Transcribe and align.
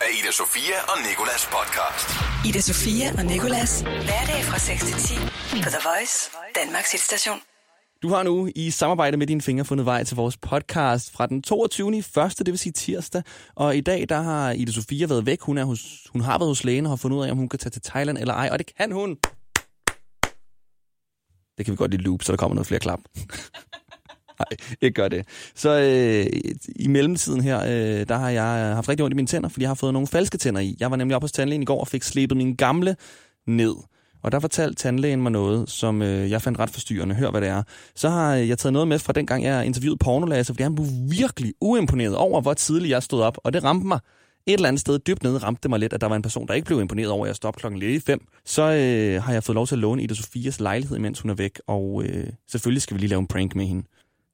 af 0.00 0.10
Ida 0.18 0.32
Sofia 0.32 0.78
og 0.92 0.96
Nikolas 1.08 1.42
podcast. 1.56 2.08
Ida 2.48 2.60
Sofia 2.60 3.06
og 3.18 3.24
Nikolas. 3.24 3.80
Hverdag 3.80 4.40
fra 4.48 4.58
6 4.58 4.84
til 4.84 4.94
10 4.94 5.14
på 5.64 5.68
The 5.74 5.82
Voice, 5.88 6.30
Danmarks 6.54 6.92
hitstation. 6.92 7.38
Du 8.02 8.08
har 8.08 8.22
nu 8.22 8.48
i 8.56 8.70
samarbejde 8.70 9.16
med 9.16 9.26
dine 9.26 9.42
fingre 9.42 9.64
fundet 9.64 9.86
vej 9.86 10.04
til 10.04 10.16
vores 10.16 10.36
podcast 10.36 11.12
fra 11.12 11.26
den 11.26 11.42
22. 11.42 11.96
i 11.98 12.02
første, 12.02 12.44
det 12.44 12.52
vil 12.52 12.58
sige 12.58 12.72
tirsdag. 12.72 13.22
Og 13.54 13.76
i 13.76 13.80
dag, 13.80 14.06
der 14.08 14.20
har 14.20 14.50
Ida 14.52 14.72
Sofia 14.72 15.06
været 15.06 15.26
væk. 15.26 15.40
Hun, 15.40 15.58
er 15.58 15.64
hos, 15.64 15.80
hun 16.12 16.20
har 16.20 16.38
været 16.38 16.50
hos 16.50 16.64
lægen 16.64 16.86
og 16.86 16.90
har 16.90 16.96
fundet 16.96 17.18
ud 17.18 17.24
af, 17.26 17.30
om 17.30 17.36
hun 17.36 17.48
kan 17.48 17.58
tage 17.58 17.70
til 17.70 17.82
Thailand 17.82 18.18
eller 18.18 18.34
ej. 18.34 18.48
Og 18.52 18.58
det 18.58 18.76
kan 18.76 18.92
hun! 18.92 19.16
Det 21.58 21.66
kan 21.66 21.72
vi 21.72 21.76
godt 21.76 21.90
lige 21.90 22.02
loop, 22.02 22.22
så 22.22 22.32
der 22.32 22.36
kommer 22.36 22.54
noget 22.54 22.66
flere 22.66 22.80
klap. 22.80 23.00
Nej, 24.40 24.76
ikke 24.80 24.94
gør 24.94 25.08
det. 25.08 25.26
Så 25.54 25.70
øh, 25.70 26.40
i 26.76 26.88
mellemtiden 26.88 27.40
her, 27.40 27.60
øh, 27.60 28.06
der 28.08 28.16
har 28.16 28.30
jeg 28.30 28.74
haft 28.74 28.88
rigtig 28.88 29.04
ondt 29.04 29.14
i 29.14 29.16
mine 29.16 29.26
tænder, 29.26 29.48
fordi 29.48 29.62
jeg 29.62 29.70
har 29.70 29.74
fået 29.74 29.92
nogle 29.92 30.08
falske 30.08 30.38
tænder 30.38 30.60
i. 30.60 30.76
Jeg 30.80 30.90
var 30.90 30.96
nemlig 30.96 31.14
oppe 31.14 31.24
hos 31.24 31.32
tandlægen 31.32 31.62
i 31.62 31.64
går 31.64 31.80
og 31.80 31.88
fik 31.88 32.02
slebet 32.02 32.36
mine 32.36 32.56
gamle 32.56 32.96
ned. 33.46 33.74
Og 34.22 34.32
der 34.32 34.40
fortalte 34.40 34.74
tandlægen 34.74 35.22
mig 35.22 35.32
noget, 35.32 35.70
som 35.70 36.02
øh, 36.02 36.30
jeg 36.30 36.42
fandt 36.42 36.58
ret 36.58 36.70
forstyrrende. 36.70 37.14
Hør, 37.14 37.30
hvad 37.30 37.40
det 37.40 37.48
er. 37.48 37.62
Så 37.94 38.08
har 38.08 38.36
øh, 38.36 38.48
jeg 38.48 38.58
taget 38.58 38.72
noget 38.72 38.88
med 38.88 38.98
fra 38.98 39.12
den 39.12 39.26
gang, 39.26 39.44
jeg 39.44 39.66
interviewede 39.66 39.98
Pornolasse, 39.98 40.52
fordi 40.52 40.62
han 40.62 40.74
blev 40.74 40.86
virkelig 41.10 41.52
uimponeret 41.60 42.16
over, 42.16 42.40
hvor 42.40 42.54
tidligt 42.54 42.90
jeg 42.90 43.02
stod 43.02 43.22
op. 43.22 43.38
Og 43.44 43.52
det 43.52 43.64
ramte 43.64 43.86
mig 43.86 43.98
et 44.46 44.54
eller 44.54 44.68
andet 44.68 44.80
sted 44.80 44.98
dybt 44.98 45.22
nede, 45.22 45.38
ramte 45.38 45.60
det 45.62 45.70
mig 45.70 45.78
lidt, 45.78 45.92
at 45.92 46.00
der 46.00 46.06
var 46.06 46.16
en 46.16 46.22
person, 46.22 46.46
der 46.48 46.54
ikke 46.54 46.66
blev 46.66 46.80
imponeret 46.80 47.10
over, 47.10 47.24
at 47.24 47.28
jeg 47.28 47.36
stoppede 47.36 47.60
klokken 47.60 47.80
lidt 47.80 48.02
i 48.02 48.06
fem. 48.06 48.20
Så 48.44 48.62
øh, 48.62 49.22
har 49.22 49.32
jeg 49.32 49.44
fået 49.44 49.54
lov 49.54 49.66
til 49.66 49.74
at 49.74 49.78
låne 49.78 50.02
Ida 50.02 50.14
Sofias 50.14 50.60
lejlighed, 50.60 50.98
mens 50.98 51.20
hun 51.20 51.30
er 51.30 51.34
væk. 51.34 51.60
Og 51.66 52.02
øh, 52.04 52.26
selvfølgelig 52.50 52.82
skal 52.82 52.94
vi 52.94 53.00
lige 53.00 53.08
lave 53.08 53.20
en 53.20 53.26
prank 53.26 53.54
med 53.54 53.66
hende. 53.66 53.82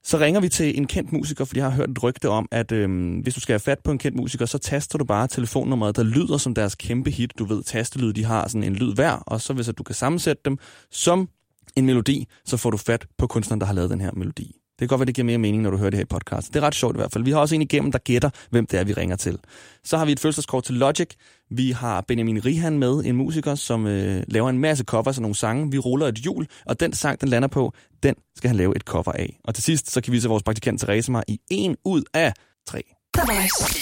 Så 0.07 0.17
ringer 0.17 0.41
vi 0.41 0.49
til 0.49 0.77
en 0.77 0.87
kendt 0.87 1.11
musiker, 1.11 1.45
fordi 1.45 1.59
jeg 1.59 1.69
har 1.69 1.75
hørt 1.75 1.89
et 1.89 2.03
rygte 2.03 2.29
om, 2.29 2.47
at 2.51 2.71
øhm, 2.71 3.19
hvis 3.19 3.33
du 3.33 3.39
skal 3.39 3.53
have 3.53 3.59
fat 3.59 3.79
på 3.83 3.91
en 3.91 3.97
kendt 3.97 4.17
musiker, 4.17 4.45
så 4.45 4.57
taster 4.57 4.97
du 4.97 5.05
bare 5.05 5.27
telefonnummeret, 5.27 5.95
der 5.95 6.03
lyder 6.03 6.37
som 6.37 6.53
deres 6.53 6.75
kæmpe 6.75 7.11
hit. 7.11 7.39
Du 7.39 7.45
ved, 7.45 7.63
tastelyd, 7.63 8.13
de 8.13 8.23
har 8.25 8.47
sådan 8.47 8.63
en 8.63 8.75
lyd 8.75 8.93
hver, 8.93 9.11
og 9.11 9.41
så 9.41 9.53
hvis 9.53 9.69
at 9.69 9.77
du 9.77 9.83
kan 9.83 9.95
sammensætte 9.95 10.41
dem 10.45 10.57
som 10.91 11.29
en 11.75 11.85
melodi, 11.85 12.27
så 12.45 12.57
får 12.57 12.69
du 12.69 12.77
fat 12.77 13.07
på 13.17 13.27
kunstneren, 13.27 13.61
der 13.61 13.67
har 13.67 13.73
lavet 13.73 13.89
den 13.89 14.01
her 14.01 14.11
melodi. 14.11 14.56
Det 14.79 14.79
kan 14.79 14.87
godt 14.87 14.99
være, 14.99 15.05
det 15.05 15.15
giver 15.15 15.25
mere 15.25 15.37
mening, 15.37 15.63
når 15.63 15.69
du 15.69 15.77
hører 15.77 15.89
det 15.89 15.97
her 15.97 16.03
i 16.03 16.07
podcast. 16.09 16.53
Det 16.53 16.55
er 16.55 16.65
ret 16.65 16.75
sjovt 16.75 16.95
i 16.95 16.99
hvert 16.99 17.11
fald. 17.11 17.23
Vi 17.23 17.31
har 17.31 17.39
også 17.39 17.55
en 17.55 17.61
igennem, 17.61 17.91
der 17.91 17.99
gætter, 17.99 18.29
hvem 18.49 18.65
det 18.65 18.79
er, 18.79 18.83
vi 18.83 18.93
ringer 18.93 19.15
til. 19.15 19.39
Så 19.83 19.97
har 19.97 20.05
vi 20.05 20.11
et 20.11 20.19
fødselskort 20.19 20.63
til 20.63 20.75
Logic. 20.75 21.07
Vi 21.51 21.71
har 21.71 22.01
Benjamin 22.01 22.45
Rihan 22.45 22.79
med, 22.79 23.05
en 23.05 23.15
musiker, 23.15 23.55
som 23.55 23.87
øh, 23.87 24.23
laver 24.27 24.49
en 24.49 24.59
masse 24.59 24.83
covers 24.83 25.17
af 25.17 25.21
nogle 25.21 25.35
sange. 25.35 25.71
Vi 25.71 25.77
ruller 25.77 26.07
et 26.07 26.15
hjul, 26.15 26.47
og 26.65 26.79
den 26.79 26.93
sang, 26.93 27.21
den 27.21 27.29
lander 27.29 27.47
på, 27.47 27.73
den 28.03 28.15
skal 28.35 28.47
han 28.47 28.57
lave 28.57 28.75
et 28.75 28.81
cover 28.81 29.11
af. 29.11 29.39
Og 29.43 29.55
til 29.55 29.63
sidst, 29.63 29.91
så 29.91 30.01
kan 30.01 30.13
vi 30.13 30.19
se 30.19 30.29
vores 30.29 30.43
praktikant 30.43 30.81
Therese 30.81 31.11
mig 31.11 31.23
i 31.27 31.39
en 31.49 31.75
ud 31.85 32.03
af 32.13 32.33
tre. 32.67 32.83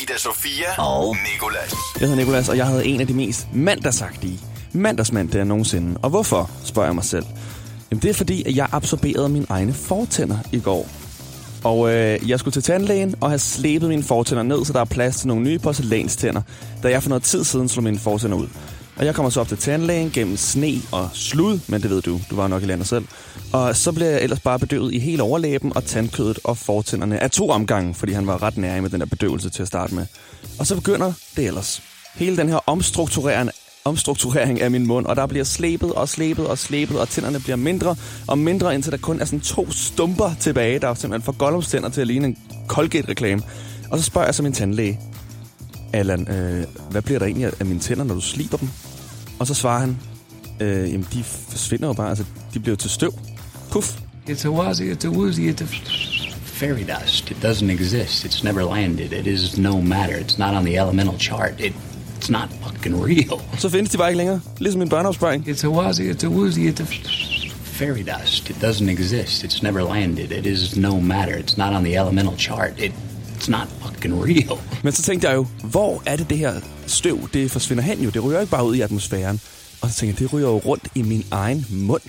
Ida 0.03 0.17
Sofia 0.17 0.81
og 0.81 1.16
Nikolas. 1.33 1.73
Jeg 1.99 2.09
hedder 2.09 2.16
Nikolas, 2.16 2.49
og 2.49 2.57
jeg 2.57 2.67
havde 2.67 2.85
en 2.85 3.01
af 3.01 3.07
de 3.07 3.13
mest 3.13 3.47
mandagsagtige 3.53 4.39
mandagsmænd, 4.75 5.29
der 5.29 5.43
nogensinde. 5.43 5.99
Og 6.03 6.09
hvorfor, 6.09 6.51
spørger 6.63 6.88
jeg 6.88 6.95
mig 6.95 7.03
selv. 7.03 7.25
Jamen, 7.95 8.01
det 8.01 8.09
er 8.09 8.13
fordi, 8.13 8.43
at 8.47 8.55
jeg 8.55 8.67
absorberede 8.71 9.29
mine 9.29 9.45
egne 9.49 9.73
fortænder 9.73 10.38
i 10.51 10.59
går. 10.59 10.88
Og 11.63 11.93
øh, 11.93 12.29
jeg 12.29 12.39
skulle 12.39 12.53
til 12.53 12.63
tandlægen 12.63 13.15
og 13.21 13.29
have 13.29 13.39
slebet 13.39 13.89
mine 13.89 14.03
fortænder 14.03 14.43
ned, 14.43 14.65
så 14.65 14.73
der 14.73 14.79
er 14.79 14.85
plads 14.85 15.15
til 15.15 15.27
nogle 15.27 15.43
nye 15.43 15.59
porcelænstænder, 15.59 16.41
da 16.83 16.89
jeg 16.89 17.03
for 17.03 17.09
noget 17.09 17.23
tid 17.23 17.43
siden 17.43 17.69
slog 17.69 17.83
mine 17.83 17.99
fortænder 17.99 18.38
ud. 18.38 18.47
Og 18.95 19.05
jeg 19.05 19.16
kommer 19.16 19.29
så 19.29 19.41
op 19.41 19.47
til 19.47 19.57
tandlægen 19.57 20.11
gennem 20.11 20.38
sne 20.38 20.81
og 20.91 21.09
slud, 21.13 21.59
men 21.67 21.81
det 21.81 21.89
ved 21.89 22.01
du, 22.01 22.19
du 22.29 22.35
var 22.35 22.47
nok 22.47 22.63
i 22.63 22.66
landet 22.66 22.88
selv. 22.88 23.05
Og 23.53 23.75
så 23.75 23.91
bliver 23.91 24.09
jeg 24.09 24.21
ellers 24.21 24.39
bare 24.39 24.59
bedøvet 24.59 24.93
i 24.93 24.99
hele 24.99 25.23
overlæben 25.23 25.71
og 25.75 25.85
tandkødet 25.85 26.39
og 26.43 26.57
fortænderne 26.57 27.23
af 27.23 27.31
to 27.31 27.49
omgange, 27.49 27.93
fordi 27.93 28.13
han 28.13 28.27
var 28.27 28.43
ret 28.43 28.57
nær 28.57 28.81
med 28.81 28.89
den 28.89 28.99
der 28.99 29.05
bedøvelse 29.05 29.49
til 29.49 29.61
at 29.61 29.67
starte 29.67 29.95
med. 29.95 30.05
Og 30.59 30.67
så 30.67 30.75
begynder 30.75 31.13
det 31.35 31.47
ellers. 31.47 31.81
Hele 32.16 32.38
den 32.38 32.49
her 32.49 32.59
omstrukturering 32.69 33.49
omstrukturering 33.86 34.61
af 34.61 34.72
min 34.72 34.88
mund, 34.88 35.05
og 35.05 35.16
der 35.16 35.25
bliver 35.28 35.45
slebet 35.45 35.94
og 35.94 36.09
slebet 36.09 36.47
og 36.47 36.58
slebet, 36.58 37.00
og 37.00 37.09
tænderne 37.09 37.39
bliver 37.39 37.55
mindre 37.55 37.96
og 38.28 38.38
mindre, 38.38 38.75
indtil 38.75 38.91
der 38.91 38.97
kun 38.97 39.22
er 39.22 39.25
sådan 39.25 39.40
to 39.40 39.72
stumper 39.72 40.31
tilbage, 40.40 40.79
der 40.79 40.88
er 40.88 40.94
simpelthen 40.94 41.25
for 41.25 41.31
Gollums 41.31 41.68
til 41.68 41.78
at 42.01 42.07
ligne 42.07 42.28
en 42.28 42.38
Colgate-reklame. 42.68 43.41
Og 43.91 44.00
så 44.00 44.03
spørger 44.03 44.28
jeg 44.28 44.35
så 44.35 44.44
min 44.44 44.53
tandlæge, 44.53 45.00
Allan, 45.94 46.28
øh, 46.28 46.66
hvad 46.91 47.01
bliver 47.01 47.19
der 47.19 47.25
egentlig 47.25 47.51
af 47.59 47.66
mine 47.66 47.79
tænder, 47.79 48.03
når 48.03 48.13
du 48.13 48.22
sliber 48.22 48.57
dem? 48.57 48.69
Og 49.40 49.47
så 49.47 49.53
svarer 49.53 49.79
han, 49.79 49.97
øh, 50.59 50.91
jamen 50.91 51.07
de 51.13 51.24
forsvinder 51.24 51.88
jo 51.88 51.94
bare, 51.94 52.09
altså 52.09 52.24
de 52.53 52.59
bliver 52.59 52.75
til 52.75 52.90
støv. 52.90 53.13
Puff. 53.72 53.91
It's 54.29 54.47
a 54.47 54.50
wazi, 54.50 54.91
it's 54.91 55.07
a 55.07 55.09
woozy, 55.09 55.40
it's 55.40 55.63
a 55.63 55.68
fairy 56.44 56.84
dust. 56.84 57.31
It 57.31 57.38
doesn't 57.44 57.69
exist. 57.69 58.25
It's 58.25 58.44
never 58.44 58.63
landed. 58.63 59.12
It 59.12 59.28
is 59.28 59.57
no 59.57 59.81
matter. 59.81 60.16
It's 60.16 60.40
not 60.40 60.53
on 60.56 60.66
the 60.66 60.78
elemental 60.78 61.19
chart. 61.19 61.53
It, 61.59 61.74
it's 62.25 62.31
not 62.31 62.50
fucking 62.63 63.06
real. 63.06 63.41
Så 63.59 63.69
findes 63.69 63.91
de 63.91 63.97
bare 63.97 64.09
ikke 64.09 64.18
længere, 64.18 64.41
ligesom 64.59 64.80
min 64.80 64.90
børneopsparing. 64.90 65.47
It's 65.47 65.66
a 65.66 65.69
wazi, 65.69 66.12
it's 66.12 66.25
a 66.25 66.30
woozy, 66.30 66.59
it's 66.59 66.81
a 66.81 66.86
fairy 67.63 68.03
dust. 68.03 68.50
It 68.50 68.56
doesn't 68.56 68.90
exist. 68.90 69.44
It's 69.44 69.63
never 69.63 69.81
landed. 69.81 70.31
It 70.31 70.46
is 70.46 70.78
no 70.78 71.00
matter. 71.00 71.36
It's 71.36 71.58
not 71.58 71.74
on 71.74 71.84
the 71.84 71.96
elemental 71.96 72.38
chart. 72.38 72.80
It, 72.80 72.91
it's 73.38 73.50
not 73.50 73.68
fucking 73.81 74.24
real. 74.25 74.59
Men 74.84 74.94
så 74.94 75.02
tænkte 75.02 75.28
jeg 75.28 75.36
jo, 75.36 75.47
hvor 75.63 76.03
er 76.06 76.16
det 76.16 76.30
det 76.30 76.38
her 76.38 76.53
støv, 76.88 77.30
det 77.34 77.52
forsvinder 77.52 77.84
hen 77.84 78.00
jo. 78.02 78.09
Det 78.09 78.24
ryger 78.24 78.40
ikke 78.40 78.52
bare 78.52 78.66
ud 78.66 78.75
i 78.75 78.81
atmosfæren. 78.81 79.42
Og 79.81 79.90
så 79.90 79.96
tænkte 79.96 80.24
jeg, 80.24 80.30
det 80.30 80.34
ryger 80.34 80.47
jo 80.50 80.57
rundt 80.57 80.88
i 80.96 81.02
min 81.02 81.25
egen 81.31 81.66
mund. 81.69 82.02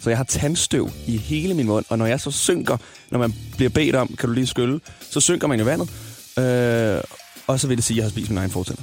Så 0.00 0.10
jeg 0.10 0.16
har 0.16 0.24
tandstøv 0.24 0.90
i 1.06 1.16
hele 1.16 1.54
min 1.54 1.66
mund, 1.66 1.84
og 1.88 1.98
når 1.98 2.06
jeg 2.06 2.20
så 2.20 2.30
synker, 2.30 2.76
når 3.10 3.18
man 3.18 3.34
bliver 3.56 3.70
bedt 3.70 3.96
om, 3.96 4.08
kan 4.18 4.28
du 4.28 4.34
lige 4.34 4.46
skylle, 4.46 4.80
så 5.10 5.20
synker 5.20 5.46
man 5.48 5.60
i 5.60 5.64
vandet. 5.64 5.90
Øh, 6.38 7.00
og 7.46 7.60
så 7.60 7.68
vil 7.68 7.76
det 7.76 7.84
sige, 7.84 7.94
at 7.94 7.96
jeg 7.96 8.04
har 8.04 8.10
spist 8.10 8.30
min 8.30 8.38
egen 8.38 8.50
fortænder. 8.50 8.82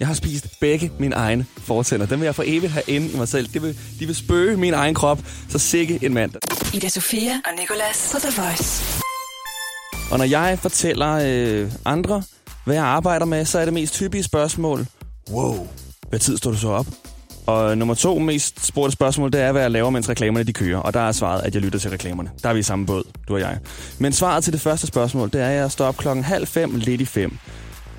Jeg 0.00 0.06
har 0.06 0.14
spist 0.14 0.60
begge 0.60 0.92
mine 0.98 1.14
egne 1.14 1.46
fortænder. 1.58 2.06
Dem 2.06 2.20
vil 2.20 2.26
jeg 2.26 2.34
for 2.34 2.42
evigt 2.46 2.72
have 2.72 2.82
inde 2.86 3.10
i 3.12 3.16
mig 3.16 3.28
selv. 3.28 3.48
De 3.54 3.62
vil, 3.62 3.76
de 4.00 4.06
vil 4.06 4.16
spøge 4.16 4.56
min 4.56 4.74
egen 4.74 4.94
krop, 4.94 5.18
så 5.48 5.58
sikke 5.58 5.98
en 6.02 6.14
mand. 6.14 6.32
Ida 6.74 6.88
Sofia 6.88 7.32
og 7.32 7.52
Nikolas 7.58 8.10
på 8.12 8.18
The 8.18 8.42
Voice. 8.42 8.84
Og 10.10 10.18
når 10.18 10.24
jeg 10.24 10.58
fortæller 10.58 11.20
øh, 11.24 11.72
andre, 11.84 12.22
hvad 12.64 12.74
jeg 12.74 12.84
arbejder 12.84 13.26
med, 13.26 13.44
så 13.44 13.58
er 13.58 13.64
det 13.64 13.74
mest 13.74 13.94
typiske 13.94 14.24
spørgsmål, 14.24 14.86
wow, 15.30 15.68
hvad 16.08 16.18
tid 16.18 16.36
står 16.36 16.50
du 16.50 16.56
så 16.56 16.68
op? 16.68 16.86
Og 17.46 17.78
nummer 17.78 17.94
to 17.94 18.18
mest 18.18 18.66
spurgte 18.66 18.92
spørgsmål, 18.92 19.32
det 19.32 19.40
er, 19.40 19.52
hvad 19.52 19.62
jeg 19.62 19.70
laver, 19.70 19.90
mens 19.90 20.08
reklamerne 20.08 20.44
de 20.44 20.52
kører. 20.52 20.78
Og 20.78 20.94
der 20.94 21.00
er 21.00 21.12
svaret, 21.12 21.42
at 21.42 21.54
jeg 21.54 21.62
lytter 21.62 21.78
til 21.78 21.90
reklamerne. 21.90 22.30
Der 22.42 22.48
er 22.48 22.52
vi 22.52 22.58
i 22.58 22.62
samme 22.62 22.86
båd, 22.86 23.02
du 23.28 23.34
og 23.34 23.40
jeg. 23.40 23.58
Men 23.98 24.12
svaret 24.12 24.44
til 24.44 24.52
det 24.52 24.60
første 24.60 24.86
spørgsmål, 24.86 25.30
det 25.32 25.40
er, 25.40 25.48
at 25.48 25.56
jeg 25.56 25.70
står 25.70 25.86
op 25.86 25.96
klokken 25.96 26.24
halv 26.24 26.46
fem, 26.46 26.74
lidt 26.74 27.00
i 27.00 27.04
fem. 27.04 27.38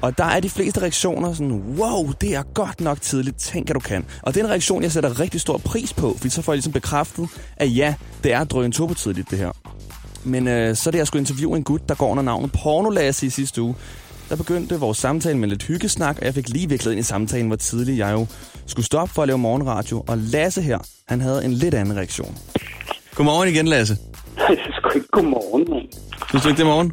Og 0.02 0.18
der 0.18 0.24
er 0.24 0.40
de 0.40 0.50
fleste 0.50 0.82
reaktioner 0.82 1.34
sådan, 1.34 1.52
wow, 1.78 2.12
det 2.22 2.36
er 2.36 2.44
godt 2.54 2.82
nok 2.82 3.02
tidligt, 3.02 3.38
tænk 3.38 3.70
at 3.70 3.76
du 3.76 3.80
kan. 3.80 4.06
Og 4.22 4.34
det 4.34 4.40
er 4.40 4.46
en 4.46 4.52
reaktion, 4.52 4.84
jeg 4.84 4.92
sætter 4.92 5.20
rigtig 5.20 5.42
stor 5.42 5.58
pris 5.58 5.94
på, 5.94 6.14
fordi 6.18 6.30
så 6.30 6.42
får 6.42 6.54
jeg 6.54 6.58
ligesom 6.58 6.74
bekræftet, 6.74 7.30
at 7.58 7.76
ja, 7.76 7.96
det 8.24 8.34
er 8.34 8.44
drøn 8.44 8.72
turbo 8.72 8.94
tidligt, 8.94 9.32
det 9.32 9.38
her. 9.38 9.52
Men 10.24 10.48
øh, 10.48 10.76
så 10.76 10.92
da 10.92 10.98
jeg 10.98 11.08
skulle 11.08 11.20
interviewe 11.20 11.58
en 11.58 11.64
gut, 11.64 11.90
der 11.90 11.96
går 11.96 12.08
under 12.08 12.24
navnet 12.24 12.52
Pornolasse 12.52 13.26
i 13.26 13.30
sidste 13.30 13.62
uge, 13.62 13.76
der 14.30 14.36
begyndte 14.36 14.80
vores 14.80 14.98
samtale 14.98 15.38
med 15.38 15.48
lidt 15.48 15.64
hyggesnak, 15.64 16.18
og 16.20 16.26
jeg 16.26 16.34
fik 16.34 16.50
lige 16.50 16.70
viklet 16.70 16.92
ind 16.92 17.00
i 17.00 17.04
samtalen, 17.04 17.48
hvor 17.48 17.56
tidligt 17.56 17.98
jeg 17.98 18.12
jo 18.14 18.28
skulle 18.66 18.86
stoppe 18.86 19.14
for 19.14 19.22
at 19.22 19.28
lave 19.28 19.38
morgenradio. 19.38 20.04
Og 20.08 20.18
Lasse 20.18 20.62
her, 20.62 20.78
han 21.08 21.22
havde 21.22 21.46
en 21.46 21.54
lidt 21.54 21.74
anden 21.74 21.98
reaktion. 21.98 22.38
Godmorgen 23.16 23.50
igen, 23.50 23.68
Lasse. 23.68 23.96
Det 23.96 24.42
er 24.50 24.72
sgu 24.80 24.90
ikke 24.96 25.08
godmorgen, 25.12 25.66
mand. 25.70 25.88
Synes 26.30 26.44
du 26.44 26.50
ikke, 26.50 26.58
det 26.58 26.64
er 26.64 26.70
morgen? 26.70 26.92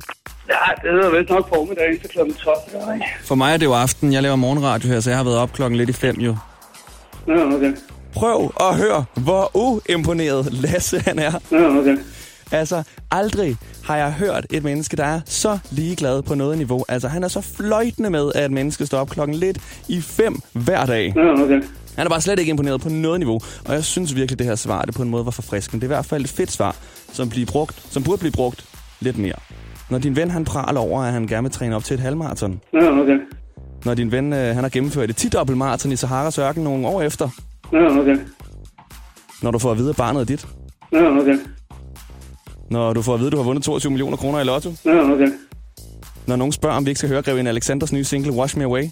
Ja, 0.49 0.89
det 0.89 0.93
hedder 0.93 1.19
vist 1.19 1.31
nok 1.31 1.49
formiddag 1.49 2.01
til 2.01 2.11
kl. 2.11 2.19
12. 2.19 2.57
eller 2.73 2.87
hvad? 2.87 2.99
For 3.25 3.35
mig 3.35 3.53
er 3.53 3.57
det 3.57 3.67
jo 3.67 3.73
aften. 3.73 4.13
Jeg 4.13 4.23
laver 4.23 4.37
morgenradio 4.37 4.89
her, 4.89 5.01
så 5.01 5.11
jeg 5.11 5.17
har 5.17 5.25
været 5.25 5.39
op 5.39 5.53
klokken 5.53 5.77
lidt 5.77 5.91
i 5.91 5.93
fem 5.93 6.17
jo. 6.21 6.37
Ja, 7.29 7.55
okay. 7.55 7.73
Prøv 8.15 8.53
at 8.61 8.77
høre, 8.77 9.05
hvor 9.15 9.51
uimponeret 9.55 10.53
Lasse 10.53 11.01
han 11.01 11.19
er. 11.19 11.33
Ja, 11.53 11.79
okay. 11.79 11.97
Altså, 12.53 12.83
aldrig 13.11 13.57
har 13.85 13.97
jeg 13.97 14.13
hørt 14.13 14.47
et 14.51 14.65
menneske, 14.65 14.97
der 14.97 15.05
er 15.05 15.21
så 15.25 15.59
ligeglad 15.71 16.23
på 16.23 16.35
noget 16.35 16.59
niveau. 16.59 16.85
Altså, 16.89 17.09
han 17.09 17.25
er 17.25 17.29
så 17.29 17.41
fløjtende 17.41 18.11
med, 18.11 18.33
at 18.35 18.45
et 18.45 18.51
menneske 18.51 18.87
står 18.87 18.99
op 18.99 19.11
klokken 19.11 19.37
lidt 19.37 19.59
i 19.89 20.01
fem 20.01 20.41
hver 20.53 20.87
dag. 20.87 21.13
Ja, 21.17 21.43
okay. 21.43 21.63
Han 21.97 22.07
er 22.07 22.09
bare 22.09 22.21
slet 22.21 22.39
ikke 22.39 22.51
imponeret 22.51 22.81
på 22.81 22.89
noget 22.89 23.21
niveau. 23.21 23.41
Og 23.65 23.75
jeg 23.75 23.85
synes 23.85 24.15
virkelig, 24.15 24.39
det 24.39 24.47
her 24.47 24.55
svar 24.55 24.83
det 24.83 24.95
på 24.95 25.03
en 25.03 25.11
måde 25.11 25.25
var 25.25 25.31
forfriskende. 25.31 25.81
Det 25.81 25.87
er 25.87 25.95
i 25.95 25.97
hvert 25.97 26.07
fald 26.07 26.25
et 26.25 26.31
fedt 26.31 26.53
svar, 26.53 26.77
som, 27.13 27.29
bliver 27.29 27.47
brugt, 27.47 27.83
som 27.91 28.03
burde 28.03 28.19
blive 28.19 28.33
brugt 28.33 28.65
lidt 29.01 29.19
mere. 29.19 29.35
Når 29.91 29.99
din 29.99 30.17
ven 30.17 30.31
han 30.31 30.45
praler 30.45 30.81
over, 30.81 31.03
at 31.03 31.13
han 31.13 31.27
gerne 31.27 31.43
vil 31.43 31.53
træne 31.53 31.77
op 31.77 31.85
til 31.85 31.95
et 31.95 32.01
halvmarathon. 32.01 32.61
Ja, 32.73 33.01
okay. 33.01 33.19
Når 33.85 33.95
din 33.95 34.13
ven 34.13 34.33
øh, 34.33 34.55
han 34.55 34.65
har 34.65 34.69
gennemført 34.69 35.11
et 35.11 35.17
10 35.17 35.29
maraton 35.55 35.93
i 35.93 35.97
Saharas 35.97 36.39
ørken 36.39 36.65
nogle 36.65 36.87
år 36.87 37.03
efter. 37.03 37.29
Ja, 37.73 37.99
okay. 37.99 38.17
Når 39.43 39.51
du 39.51 39.59
får 39.59 39.71
at 39.71 39.79
vide, 39.79 39.91
at 39.91 39.97
barnet 39.97 40.21
er 40.21 40.25
dit. 40.25 40.47
Ja, 40.93 41.19
okay. 41.21 41.39
Når 42.71 42.93
du 42.93 43.03
får 43.03 43.15
at 43.15 43.21
vide, 43.21 43.27
at 43.27 43.33
du 43.33 43.37
har 43.37 43.45
vundet 43.45 43.65
22 43.65 43.91
millioner 43.91 44.17
kroner 44.17 44.41
i 44.41 44.45
lotto. 44.45 44.71
Ja, 44.85 45.13
okay. 45.13 45.29
Når 46.27 46.37
nogen 46.37 46.53
spørger, 46.53 46.77
om 46.77 46.85
vi 46.85 46.91
ikke 46.91 46.99
skal 46.99 47.11
høre 47.11 47.23
Grevin 47.23 47.47
Alexanders 47.47 47.93
nye 47.93 48.05
single 48.05 48.33
Wash 48.33 48.59
Me 48.59 48.65
Away. 48.65 48.85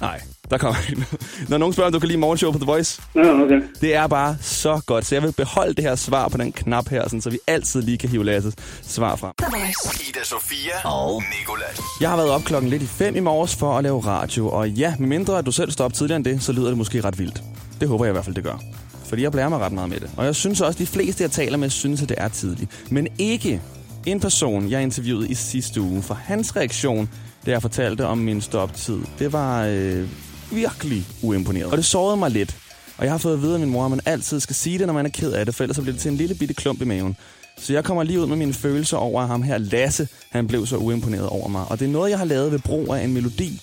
Nej, 0.00 0.20
Der 0.50 0.58
kommer 0.58 0.78
noget. 0.94 1.48
Når 1.48 1.58
nogen 1.58 1.72
spørger, 1.72 1.86
om 1.86 1.92
du 1.92 1.98
kan 1.98 2.08
lide 2.08 2.18
morgenshow 2.18 2.52
på 2.52 2.58
The 2.58 2.66
Voice, 2.66 3.02
Ja, 3.14 3.42
okay. 3.42 3.62
det 3.80 3.94
er 3.94 4.06
bare 4.06 4.36
så 4.40 4.80
godt. 4.86 5.06
Så 5.06 5.14
jeg 5.14 5.22
vil 5.22 5.32
beholde 5.32 5.74
det 5.74 5.84
her 5.84 5.94
svar 5.94 6.28
på 6.28 6.36
den 6.38 6.52
knap 6.52 6.88
her, 6.88 7.02
sådan, 7.04 7.20
så 7.20 7.30
vi 7.30 7.38
altid 7.46 7.82
lige 7.82 7.98
kan 7.98 8.08
hive 8.08 8.24
Lasses 8.24 8.54
svar 8.82 9.16
frem. 9.16 9.32
The 9.42 9.50
Voice. 9.58 10.08
Ida 10.10 10.24
Sofia 10.24 10.88
og 10.90 11.22
Nicolas. 11.40 11.80
Jeg 12.00 12.08
har 12.10 12.16
været 12.16 12.30
op 12.30 12.42
klokken 12.44 12.70
lidt 12.70 12.82
i 12.82 12.86
fem 12.86 13.16
i 13.16 13.20
morges 13.20 13.56
for 13.56 13.78
at 13.78 13.82
lave 13.84 14.00
radio, 14.00 14.48
og 14.48 14.70
ja, 14.70 14.94
med 14.98 15.08
mindre 15.08 15.38
at 15.38 15.46
du 15.46 15.52
selv 15.52 15.70
står 15.70 15.84
op 15.84 15.92
tidligere 15.94 16.16
end 16.16 16.24
det, 16.24 16.42
så 16.42 16.52
lyder 16.52 16.68
det 16.68 16.78
måske 16.78 17.00
ret 17.00 17.18
vildt. 17.18 17.42
Det 17.80 17.88
håber 17.88 18.04
jeg 18.04 18.10
i 18.10 18.14
hvert 18.14 18.24
fald, 18.24 18.34
det 18.36 18.44
gør. 18.44 18.62
Fordi 19.04 19.22
jeg 19.22 19.32
blærer 19.32 19.48
mig 19.48 19.58
ret 19.58 19.72
meget 19.72 19.88
med 19.88 20.00
det. 20.00 20.10
Og 20.16 20.24
jeg 20.24 20.34
synes 20.34 20.60
også, 20.60 20.76
at 20.76 20.78
de 20.78 20.86
fleste, 20.86 21.22
jeg 21.22 21.30
taler 21.30 21.56
med, 21.58 21.70
synes, 21.70 22.02
at 22.02 22.08
det 22.08 22.16
er 22.20 22.28
tidligt. 22.28 22.70
Men 22.90 23.08
ikke 23.18 23.60
en 24.06 24.20
person, 24.20 24.70
jeg 24.70 24.82
interviewede 24.82 25.28
i 25.28 25.34
sidste 25.34 25.80
uge, 25.80 26.02
for 26.02 26.14
hans 26.14 26.56
reaktion, 26.56 27.08
da 27.46 27.50
jeg 27.50 27.62
fortalte 27.62 28.06
om 28.06 28.18
min 28.18 28.40
stoptid, 28.40 28.98
det 29.18 29.32
var 29.32 29.64
øh, 29.64 30.08
virkelig 30.50 31.06
uimponeret. 31.22 31.70
Og 31.70 31.76
det 31.76 31.84
sårede 31.84 32.16
mig 32.16 32.30
lidt. 32.30 32.56
Og 32.98 33.04
jeg 33.04 33.12
har 33.12 33.18
fået 33.18 33.34
at 33.34 33.42
vide 33.42 33.54
af 33.54 33.60
min 33.60 33.70
mor, 33.70 33.84
at 33.84 33.90
man 33.90 34.00
altid 34.04 34.40
skal 34.40 34.56
sige 34.56 34.78
det, 34.78 34.86
når 34.86 34.94
man 34.94 35.06
er 35.06 35.10
ked 35.10 35.32
af 35.32 35.46
det, 35.46 35.54
for 35.54 35.64
ellers 35.64 35.76
så 35.76 35.82
bliver 35.82 35.92
det 35.92 36.02
til 36.02 36.10
en 36.10 36.16
lille 36.16 36.34
bitte 36.34 36.54
klump 36.54 36.82
i 36.82 36.84
maven. 36.84 37.16
Så 37.58 37.72
jeg 37.72 37.84
kommer 37.84 38.02
lige 38.02 38.20
ud 38.20 38.26
med 38.26 38.36
mine 38.36 38.54
følelser 38.54 38.96
over 38.96 39.26
ham 39.26 39.42
her, 39.42 39.58
Lasse, 39.58 40.08
han 40.30 40.46
blev 40.46 40.66
så 40.66 40.76
uimponeret 40.76 41.28
over 41.28 41.48
mig. 41.48 41.64
Og 41.68 41.80
det 41.80 41.86
er 41.86 41.90
noget, 41.92 42.10
jeg 42.10 42.18
har 42.18 42.24
lavet 42.24 42.52
ved 42.52 42.58
brug 42.58 42.94
af 42.94 43.04
en 43.04 43.12
melodi 43.12 43.62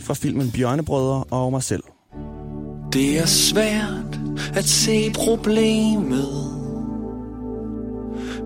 fra 0.00 0.14
filmen 0.14 0.50
Bjørnebrødre 0.50 1.24
og 1.30 1.50
mig 1.50 1.62
selv. 1.62 1.82
Det 2.92 3.18
er 3.18 3.26
svært 3.26 4.20
at 4.54 4.64
se 4.64 5.10
problemet 5.14 6.58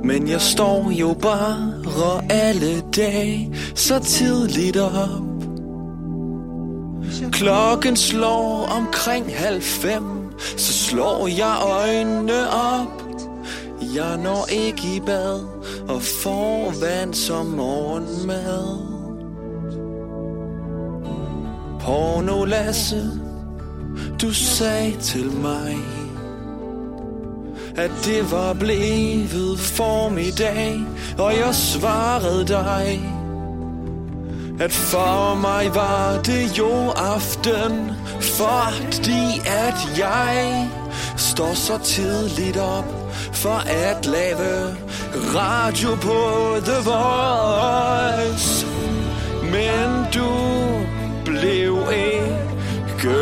Men 0.05 0.29
jeg 0.29 0.40
står 0.40 0.90
jo 0.90 1.17
bare 1.23 1.73
alle 2.31 2.81
dage 2.96 3.55
så 3.75 3.99
tidligt 3.99 4.76
op 4.76 5.31
Klokken 7.30 7.96
slår 7.96 8.69
omkring 8.78 9.36
halv 9.36 9.62
fem 9.62 10.04
Så 10.56 10.72
slår 10.72 11.28
jeg 11.28 11.56
øjnene 11.62 12.50
op. 12.50 13.02
Jeg 13.94 14.16
når 14.16 14.46
ikke 14.50 14.96
i 14.96 15.00
bad 15.00 15.40
og 15.88 16.02
får 16.02 16.72
vand 16.80 17.14
som 17.14 17.46
morgenmad. 17.46 18.78
Porno 21.80 22.44
Lasse 22.44 23.22
du 24.22 24.32
sagde 24.34 24.96
til 25.00 25.32
mig 25.32 25.76
At 27.76 27.90
det 28.04 28.32
var 28.32 28.52
blevet 28.52 29.58
formiddag 29.58 30.80
Og 31.19 31.36
jeg 31.36 31.54
svarede 31.54 32.46
dig 32.46 33.12
at 34.60 34.72
for 34.72 35.34
mig 35.34 35.75
var 35.75 36.20
det 36.25 36.58
jo 36.58 36.90
aften 36.90 37.90
Fordi 38.20 39.40
at 39.46 39.99
jeg 39.99 40.69
Står 41.16 41.54
så 41.54 41.78
tidligt 41.78 42.56
op 42.56 42.84
For 43.32 43.62
at 43.88 44.06
lave 44.06 44.76
radio 45.34 45.88
på 45.94 46.19
The 46.64 46.81
Voice 46.90 48.66
Men 49.43 50.06
du 50.14 50.31
blev 51.25 51.78
ikke 51.93 53.12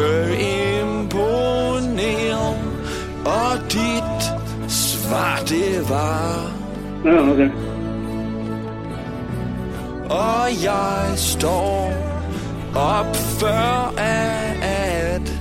imponeret 0.81 2.57
Og 3.25 3.73
dit 3.73 4.23
svar 4.69 5.39
det 5.49 5.91
var 5.91 6.51
Ja, 7.05 7.31
okay. 7.31 7.70
Og 10.11 10.63
jeg 10.63 11.13
står 11.17 11.93
op 12.77 13.17
før 13.17 13.95
at 13.99 15.41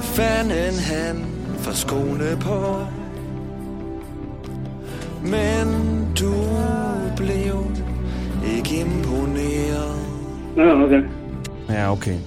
Fanden 0.00 0.78
han 0.78 1.26
får 1.58 1.72
skoene 1.72 2.38
på 2.40 2.86
Men 5.22 5.68
du 6.20 6.34
blev 7.16 7.66
ikke 8.56 8.80
imponeret 8.80 9.98
Ja, 10.56 10.82
okay. 10.82 11.02
Ja, 11.68 11.92
okay. 11.92 12.18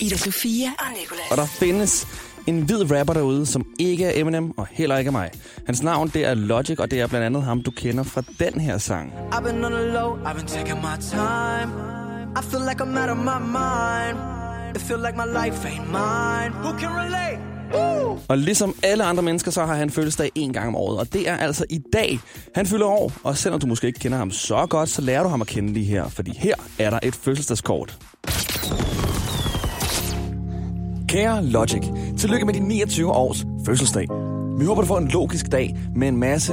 Ida 0.00 0.16
Sofia 0.16 0.68
og 0.78 0.86
Nicolas. 1.00 1.30
Og 1.30 1.36
der 1.36 1.46
findes 1.46 2.06
en 2.46 2.60
hvid 2.60 2.90
rapper 2.90 3.14
derude, 3.14 3.46
som 3.46 3.66
ikke 3.78 4.04
er 4.04 4.20
Eminem 4.20 4.58
og 4.58 4.66
heller 4.70 4.98
ikke 4.98 5.08
er 5.08 5.12
mig. 5.12 5.30
Hans 5.66 5.82
navn, 5.82 6.08
det 6.08 6.24
er 6.24 6.34
Logic, 6.34 6.78
og 6.78 6.90
det 6.90 7.00
er 7.00 7.06
blandt 7.06 7.26
andet 7.26 7.42
ham, 7.42 7.62
du 7.62 7.70
kender 7.70 8.02
fra 8.02 8.22
den 8.38 8.60
her 8.60 8.78
sang. 8.78 9.12
I've 9.32 9.42
been 9.42 9.64
on 9.64 9.72
the 9.72 9.92
low, 9.92 10.16
I've 10.24 10.34
been 10.34 10.46
taking 10.46 10.80
my 10.80 10.96
time. 11.00 11.70
I 12.38 12.42
feel 12.42 12.62
like 12.68 12.80
I'm 12.84 12.98
out 13.02 13.10
of 13.10 13.16
my 13.16 13.38
mind. 13.60 14.18
It 14.76 14.82
feel 14.82 14.98
like 14.98 15.16
my 15.16 15.28
life 15.44 15.68
ain't 15.68 15.86
mine. 15.86 16.52
Who 16.64 16.78
can 16.78 16.90
relate? 16.90 17.38
Woo! 17.74 18.18
Og 18.28 18.38
ligesom 18.38 18.74
alle 18.82 19.04
andre 19.04 19.22
mennesker, 19.22 19.50
så 19.50 19.64
har 19.64 19.74
han 19.74 19.90
fødselsdag 19.90 20.30
en 20.34 20.52
gang 20.52 20.68
om 20.68 20.76
året, 20.76 20.98
og 20.98 21.12
det 21.12 21.28
er 21.28 21.36
altså 21.36 21.64
i 21.70 21.80
dag. 21.92 22.20
Han 22.54 22.66
fylder 22.66 22.86
år, 22.86 23.12
og 23.24 23.36
selvom 23.36 23.60
du 23.60 23.66
måske 23.66 23.86
ikke 23.86 24.00
kender 24.00 24.18
ham 24.18 24.30
så 24.30 24.66
godt, 24.70 24.88
så 24.88 25.02
lærer 25.02 25.22
du 25.22 25.28
ham 25.28 25.40
at 25.40 25.46
kende 25.46 25.72
lige 25.72 25.86
her, 25.86 26.08
fordi 26.08 26.38
her 26.38 26.54
er 26.78 26.90
der 26.90 26.98
et 27.02 27.14
fødselsdagskort. 27.14 27.98
Kære 31.08 31.44
Logic, 31.44 31.82
tillykke 32.18 32.46
med 32.46 32.54
din 32.54 32.62
29 32.62 33.12
års 33.12 33.44
fødselsdag. 33.66 34.06
Vi 34.58 34.64
håber, 34.64 34.80
du 34.82 34.86
får 34.86 34.98
en 34.98 35.08
logisk 35.08 35.52
dag 35.52 35.76
med 35.96 36.08
en 36.08 36.16
masse 36.16 36.52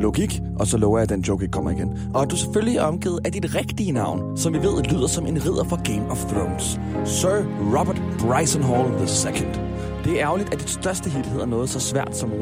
logik, 0.00 0.40
og 0.58 0.66
så 0.66 0.76
lover 0.78 0.98
jeg, 0.98 1.02
at 1.02 1.08
den 1.08 1.20
joke 1.20 1.44
ikke 1.44 1.52
kommer 1.52 1.70
igen. 1.70 1.98
Og 2.14 2.22
at 2.22 2.30
du 2.30 2.36
selvfølgelig 2.36 2.76
er 2.76 2.82
omgivet 2.82 3.20
af 3.24 3.32
dit 3.32 3.54
rigtige 3.54 3.92
navn, 3.92 4.36
som 4.36 4.54
vi 4.54 4.58
ved 4.58 4.82
lyder 4.82 5.06
som 5.06 5.26
en 5.26 5.44
ridder 5.44 5.64
fra 5.64 5.78
Game 5.84 6.10
of 6.10 6.24
Thrones. 6.24 6.80
Sir 7.04 7.44
Robert 7.78 8.02
Bryson 8.18 8.62
Hall 8.62 8.88
II. 9.00 9.46
Det 10.04 10.12
er 10.12 10.18
ærgerligt, 10.26 10.52
at 10.54 10.60
dit 10.60 10.70
største 10.70 11.10
hit 11.10 11.26
hedder 11.26 11.46
noget 11.46 11.68
så 11.68 11.80
svært 11.80 12.16
som 12.16 12.30
1-800-273-8255. 12.32 12.38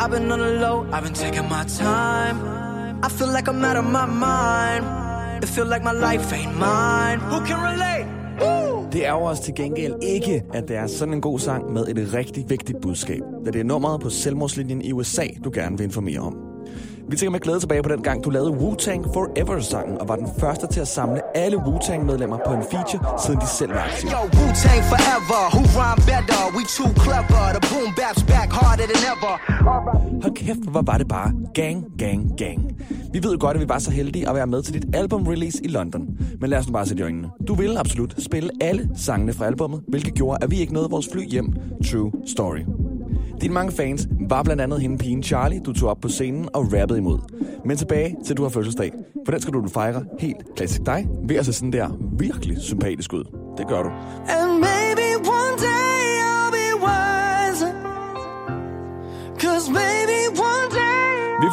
I've 0.00 0.10
been 0.10 0.32
on 0.32 0.38
the 0.38 0.58
low, 0.60 0.84
I've 0.92 1.02
been 1.02 1.14
taking 1.14 1.44
my 1.48 1.64
time. 1.68 2.36
I 3.06 3.08
feel 3.10 3.30
like 3.36 3.48
I'm 3.50 3.64
out 3.64 3.76
of 3.76 3.84
my 3.84 4.06
mind. 4.26 4.84
It 5.42 5.48
feel 5.48 5.66
like 5.66 5.84
my 5.84 5.92
life 5.92 6.32
ain't 6.32 6.54
mine. 6.58 7.20
Who 7.30 7.38
can 7.46 7.58
relate? 7.72 8.07
Det 8.98 9.06
er 9.06 9.12
jo 9.12 9.22
også 9.22 9.42
til 9.42 9.54
gengæld 9.54 9.94
ikke, 10.02 10.44
at 10.54 10.68
det 10.68 10.76
er 10.76 10.86
sådan 10.86 11.14
en 11.14 11.20
god 11.20 11.38
sang 11.38 11.72
med 11.72 11.88
et 11.88 12.14
rigtig 12.14 12.44
vigtigt 12.48 12.80
budskab, 12.82 13.20
da 13.46 13.50
det 13.50 13.60
er 13.60 13.64
nummeret 13.64 14.00
på 14.00 14.10
selvmordslinjen 14.10 14.82
i 14.82 14.92
USA, 14.92 15.26
du 15.44 15.50
gerne 15.54 15.78
vil 15.78 15.84
informere 15.84 16.20
om. 16.20 16.36
Vi 17.08 17.16
tænker 17.16 17.30
med 17.30 17.40
glæde 17.40 17.60
tilbage 17.60 17.82
på 17.82 17.88
den 17.88 18.02
gang, 18.02 18.24
du 18.24 18.30
lavede 18.30 18.50
Wu-Tang 18.50 19.12
Forever-sangen, 19.14 19.98
og 19.98 20.08
var 20.08 20.16
den 20.16 20.28
første 20.38 20.66
til 20.66 20.80
at 20.80 20.88
samle 20.88 21.36
alle 21.36 21.56
Wu-Tang-medlemmer 21.56 22.38
på 22.46 22.52
en 22.52 22.62
feature, 22.70 23.20
siden 23.24 23.40
de 23.40 23.46
selv 23.46 23.70
var 23.70 23.82
aktive. 23.88 24.10
Yo, 24.10 24.20
Wu-Tang 24.38 24.82
forever. 24.92 25.42
Who 25.54 25.62
rhyme 25.78 26.00
better? 26.10 26.40
We 26.56 26.62
too 26.78 26.90
clever. 27.04 27.44
The 27.56 27.62
boom 27.70 27.90
bap's 28.00 28.24
back 28.32 28.48
harder 28.60 28.86
than 28.92 29.02
ever. 29.12 29.34
Hold 30.22 30.34
kæft, 30.34 30.64
hvor 30.70 30.82
var 30.82 30.98
det 30.98 31.08
bare 31.08 31.32
gang, 31.54 31.84
gang, 31.98 32.20
gang. 32.38 32.60
Vi 33.12 33.22
ved 33.22 33.32
jo 33.32 33.38
godt, 33.40 33.56
at 33.56 33.60
vi 33.60 33.68
var 33.68 33.78
så 33.78 33.90
heldige 33.90 34.28
at 34.28 34.34
være 34.34 34.46
med 34.46 34.62
til 34.62 34.74
dit 34.74 34.96
album-release 34.96 35.60
i 35.64 35.68
London. 35.68 36.08
Men 36.40 36.50
lad 36.50 36.58
os 36.58 36.66
nu 36.66 36.72
bare 36.72 36.86
sætte 36.86 37.00
i 37.00 37.04
øjnene. 37.04 37.28
Du 37.48 37.54
ville 37.54 37.78
absolut 37.78 38.14
spille 38.18 38.50
alle 38.60 38.90
sangene 38.96 39.32
fra 39.32 39.46
albummet, 39.46 39.82
hvilket 39.88 40.14
gjorde, 40.14 40.44
at 40.44 40.50
vi 40.50 40.60
ikke 40.60 40.72
nåede 40.72 40.90
vores 40.90 41.08
fly 41.12 41.28
hjem. 41.30 41.54
True 41.90 42.12
story. 42.26 42.58
Dine 43.40 43.54
mange 43.54 43.72
fans 43.72 44.08
var 44.28 44.42
blandt 44.42 44.62
andet 44.62 44.80
hende 44.80 44.98
pigen 44.98 45.22
Charlie, 45.22 45.60
du 45.60 45.72
tog 45.72 45.90
op 45.90 46.00
på 46.00 46.08
scenen 46.08 46.48
og 46.54 46.72
rappede 46.72 46.98
imod. 46.98 47.18
Men 47.64 47.76
tilbage 47.76 48.16
til, 48.24 48.36
du 48.36 48.42
har 48.42 48.48
fødselsdag. 48.48 48.92
For 49.24 49.32
den 49.32 49.40
skal 49.40 49.54
du 49.54 49.68
fejre 49.68 50.04
helt 50.18 50.36
klassisk 50.56 50.86
dig, 50.86 51.06
ved 51.28 51.36
at 51.36 51.46
se 51.46 51.52
sådan 51.52 51.72
der 51.72 51.88
virkelig 52.18 52.58
sympatisk 52.58 53.12
ud. 53.12 53.24
Det 53.58 53.68
gør 53.68 53.82
du. 53.82 53.88
And 54.28 54.52
maybe 54.52 55.06
one 55.40 55.56
day 55.68 56.00
I'll 56.30 56.50
be 56.58 56.66
wiser. 56.84 57.72
Cause 59.38 59.72
maybe 59.72 60.07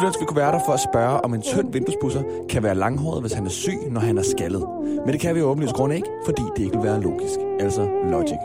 ville 0.00 0.06
ønske, 0.06 0.20
vi 0.20 0.26
kunne 0.26 0.36
være 0.36 0.52
der 0.52 0.60
for 0.66 0.72
at 0.72 0.80
spørge, 0.80 1.20
om 1.24 1.34
en 1.34 1.42
tynd 1.42 1.72
vinduespusser 1.72 2.22
kan 2.50 2.62
være 2.62 2.74
langhåret, 2.74 3.20
hvis 3.20 3.32
han 3.32 3.46
er 3.46 3.50
syg, 3.50 3.78
når 3.90 4.00
han 4.00 4.18
er 4.18 4.22
skaldet. 4.22 4.64
Men 5.04 5.08
det 5.12 5.20
kan 5.20 5.34
vi 5.34 5.40
jo 5.40 5.46
åbenlyst 5.46 5.74
grund 5.74 5.92
ikke, 5.92 6.08
fordi 6.24 6.42
det 6.56 6.64
ikke 6.64 6.76
vil 6.76 6.86
være 6.90 7.00
logisk. 7.02 7.38
Altså 7.60 7.82
logic. 8.10 8.38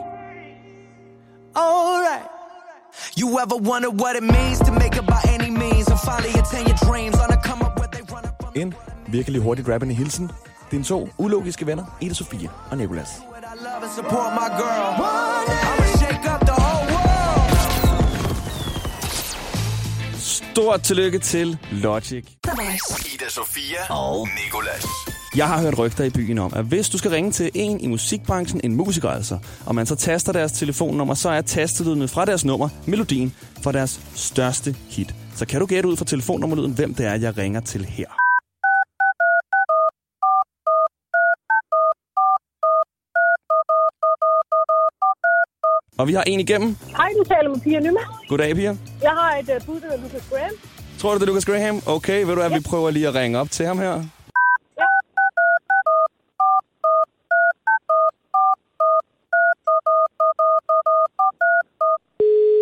Alright. 1.54 2.26
You 3.20 3.28
ever 3.44 3.58
wonder 3.70 3.90
what 4.02 4.16
it 4.20 4.22
means 4.22 4.58
to 4.58 4.72
make 4.72 4.94
it 5.00 5.06
by 5.06 5.22
any 5.36 5.50
means 5.62 5.86
and 5.92 6.00
finally 6.08 6.34
attain 6.42 6.64
your 6.70 6.80
dreams 6.88 7.16
on 7.24 7.28
a 7.36 7.40
come 7.48 7.60
up 7.66 7.72
where 7.78 7.90
they 7.94 8.02
run 8.14 8.24
up 8.30 8.36
on 8.46 8.52
En 8.54 8.74
virkelig 9.06 9.40
hurtigt 9.40 9.68
rappende 9.68 9.94
hilsen. 9.94 10.30
Dine 10.70 10.84
to 10.84 11.08
ulogiske 11.18 11.66
venner, 11.66 11.84
Ida 12.00 12.14
Sofia 12.14 12.48
og 12.70 12.76
Nicolas. 12.76 13.22
what 13.32 13.44
I 13.44 13.54
love 13.64 13.82
and 13.82 13.92
support 13.92 14.32
my 14.40 14.48
girl. 14.48 15.21
Stort 20.52 20.82
tillykke 20.82 21.18
til 21.18 21.58
Logic. 21.70 22.24
Ida 23.14 23.28
Sofia 23.28 23.92
og 23.94 24.28
Nicolas. 24.44 24.86
Jeg 25.36 25.48
har 25.48 25.60
hørt 25.62 25.78
rygter 25.78 26.04
i 26.04 26.10
byen 26.10 26.38
om, 26.38 26.52
at 26.56 26.64
hvis 26.64 26.88
du 26.88 26.98
skal 26.98 27.10
ringe 27.10 27.30
til 27.30 27.50
en 27.54 27.80
i 27.80 27.86
musikbranchen, 27.86 28.60
en 28.64 28.76
musiker 28.76 29.08
altså, 29.08 29.38
og 29.66 29.74
man 29.74 29.86
så 29.86 29.94
taster 29.94 30.32
deres 30.32 30.52
telefonnummer, 30.52 31.14
så 31.14 31.30
er 31.30 31.40
tastelydene 31.40 32.08
fra 32.08 32.24
deres 32.24 32.44
nummer 32.44 32.68
melodien 32.86 33.34
for 33.62 33.72
deres 33.72 34.00
største 34.14 34.76
hit. 34.88 35.14
Så 35.36 35.46
kan 35.46 35.60
du 35.60 35.66
gætte 35.66 35.88
ud 35.88 35.96
fra 35.96 36.04
telefonnummerlyden, 36.04 36.72
hvem 36.72 36.94
det 36.94 37.06
er, 37.06 37.14
jeg 37.14 37.38
ringer 37.38 37.60
til 37.60 37.84
her. 37.84 38.21
Og 46.02 46.08
vi 46.08 46.12
har 46.12 46.22
en 46.26 46.40
igennem. 46.40 46.76
Hej, 46.96 47.10
du 47.18 47.24
taler 47.24 47.48
med 47.48 47.60
Pia 47.60 47.80
Nyma. 47.80 48.00
Goddag, 48.28 48.54
Pia. 48.56 48.76
Jeg 49.02 49.10
har 49.10 49.36
et 49.36 49.48
uh, 49.48 49.66
bud, 49.66 49.80
der 49.80 49.86
hedder 49.90 50.02
Lucas 50.02 50.28
Graham. 50.30 50.54
Tror 50.98 51.12
du, 51.12 51.16
det 51.18 51.22
er 51.22 51.26
Lucas 51.26 51.44
Graham? 51.44 51.82
Okay, 51.86 52.24
ved 52.24 52.34
du 52.34 52.40
at 52.40 52.52
vi 52.54 52.60
prøver 52.70 52.90
lige 52.90 53.08
at 53.08 53.14
ringe 53.14 53.38
op 53.38 53.50
til 53.50 53.66
ham 53.66 53.78
her. 53.78 53.92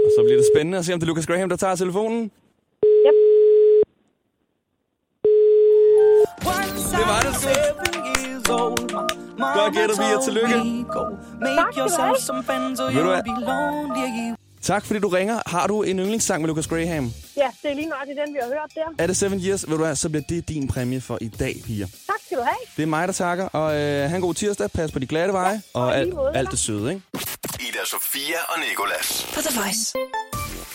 Og 0.07 0.11
så 0.17 0.21
bliver 0.27 0.39
det 0.43 0.47
spændende 0.55 0.79
at 0.79 0.85
se, 0.85 0.93
om 0.95 1.01
det 1.01 1.07
er 1.07 1.11
Lucas 1.11 1.27
Graham, 1.27 1.49
der 1.49 1.57
tager 1.57 1.75
telefonen. 1.75 2.31
Godt 9.55 9.75
gættet, 9.75 9.99
Pia. 9.99 10.21
Tillykke. 10.25 10.55
Ved 12.95 13.03
du 13.03 13.11
hvad? 13.11 14.35
Tak 14.63 14.85
fordi 14.87 15.01
du 15.01 15.09
ringer. 15.09 15.41
Har 15.47 15.67
du 15.67 15.83
en 15.83 15.99
yndlingssang 15.99 16.43
med 16.43 16.49
Lucas 16.49 16.67
Graham? 16.67 17.13
Ja, 17.37 17.51
det 17.63 17.71
er 17.71 17.75
lige 17.75 17.87
nok 17.89 17.99
den, 18.07 18.35
vi 18.35 18.39
har 18.43 18.49
hørt 18.49 18.71
der. 18.75 19.03
Er 19.03 19.07
det 19.07 19.17
Seven 19.17 19.41
Years? 19.41 19.69
Ved 19.69 19.77
du 19.79 19.85
hvad, 19.85 19.97
så 19.97 20.09
bliver 20.09 20.23
det 20.29 20.49
din 20.49 20.69
præmie 20.69 21.01
for 21.01 21.19
i 21.21 21.29
dag, 21.29 21.57
Pia. 21.67 21.85
Tak 22.07 22.17
skal 22.27 22.37
du 22.39 22.43
have. 22.43 22.57
Det 22.77 22.83
er 22.83 22.87
mig, 22.87 23.09
der 23.09 23.15
takker, 23.15 23.45
og 23.45 23.73
øh, 23.75 23.79
have 23.81 24.15
en 24.17 24.21
god 24.21 24.35
tirsdag. 24.35 24.71
Pas 24.71 24.93
på 24.93 24.99
de 24.99 25.07
glatte 25.07 25.33
veje, 25.35 25.63
og 25.75 25.83
og 25.83 25.91
i 25.93 25.95
alt, 25.95 26.15
alt 26.35 26.51
det 26.51 26.59
søde, 26.59 26.91
ikke? 26.95 27.03
Ida 27.61 27.85
Sofia 27.85 28.39
og 28.49 28.59
Nikolas. 28.69 29.27
På 29.35 29.41
The 29.41 29.61
Voice. 29.61 29.95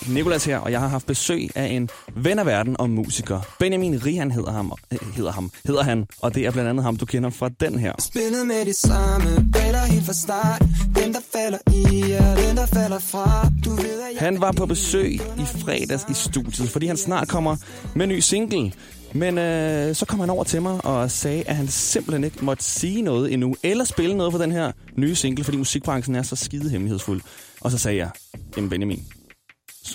Nikolas 0.10 0.46
her, 0.46 0.58
og 0.58 0.72
jeg 0.72 0.80
har 0.80 0.88
haft 0.88 1.06
besøg 1.06 1.50
af 1.56 1.66
en 1.66 1.90
ven 2.16 2.40
af 2.40 2.46
verden 2.46 2.76
og 2.80 2.90
musiker. 2.90 3.40
Benjamin 3.60 4.06
Rihan 4.06 4.32
hedder 4.32 4.52
ham, 4.52 4.74
øh, 4.92 5.00
hedder 5.16 5.32
ham, 5.32 5.52
hedder 5.66 5.84
han, 5.84 6.06
og 6.22 6.36
det 6.36 6.46
er 6.46 6.52
blandt 6.52 6.70
andet 6.70 6.84
ham, 6.84 6.98
du 6.98 7.06
kender 7.06 7.30
fra 7.30 7.50
den 7.60 7.80
her. 7.80 7.94
Spillet 8.00 8.48
med 8.48 8.66
de 8.66 8.74
samme 8.74 9.52
baller 9.54 9.80
helt 9.80 10.06
fra 10.06 10.14
start 10.14 10.62
Den 10.96 11.14
der 11.14 11.20
falder 11.34 11.58
i, 11.74 12.12
er 12.12 12.36
den 12.36 12.58
der 12.58 12.66
falder 12.66 13.00
fra 13.00 13.50
Du 13.66 13.70
ved 13.70 14.02
at 14.12 14.20
Han 14.20 14.42
var 14.42 14.52
på 14.52 14.66
besøg 14.66 15.14
i 15.14 15.46
fredags 15.46 16.06
i 16.10 16.14
studiet, 16.14 16.70
fordi 16.70 16.86
han 16.86 16.98
snart 16.98 17.28
kommer 17.28 17.56
med 17.96 18.06
en 18.06 18.10
ny 18.10 18.20
single. 18.20 18.72
Men 19.14 19.38
øh, 19.38 19.96
så 19.96 20.06
kom 20.06 20.20
han 20.20 20.30
over 20.30 20.44
til 20.44 20.62
mig 20.62 20.86
og 20.86 21.12
sagde, 21.12 21.44
at 21.48 21.56
han 21.56 21.68
simpelthen 21.68 22.24
ikke 22.24 22.46
måtte 22.46 22.64
sige 22.64 23.02
noget 23.02 23.34
endnu, 23.34 23.56
eller 23.64 23.84
spille 23.84 24.18
noget 24.18 24.32
for 24.34 24.40
den 24.40 24.52
her 24.52 24.72
nye 24.96 25.16
single, 25.16 25.44
fordi 25.44 25.58
musikbranchen 25.58 26.16
er 26.16 26.24
så 26.24 26.36
skide 26.36 26.70
hemmelighedsfuld. 26.70 27.22
Og 27.62 27.72
så 27.72 27.78
sagde 27.78 27.98
jeg, 27.98 28.10
jamen 28.58 28.70
Benjamin, 28.70 29.04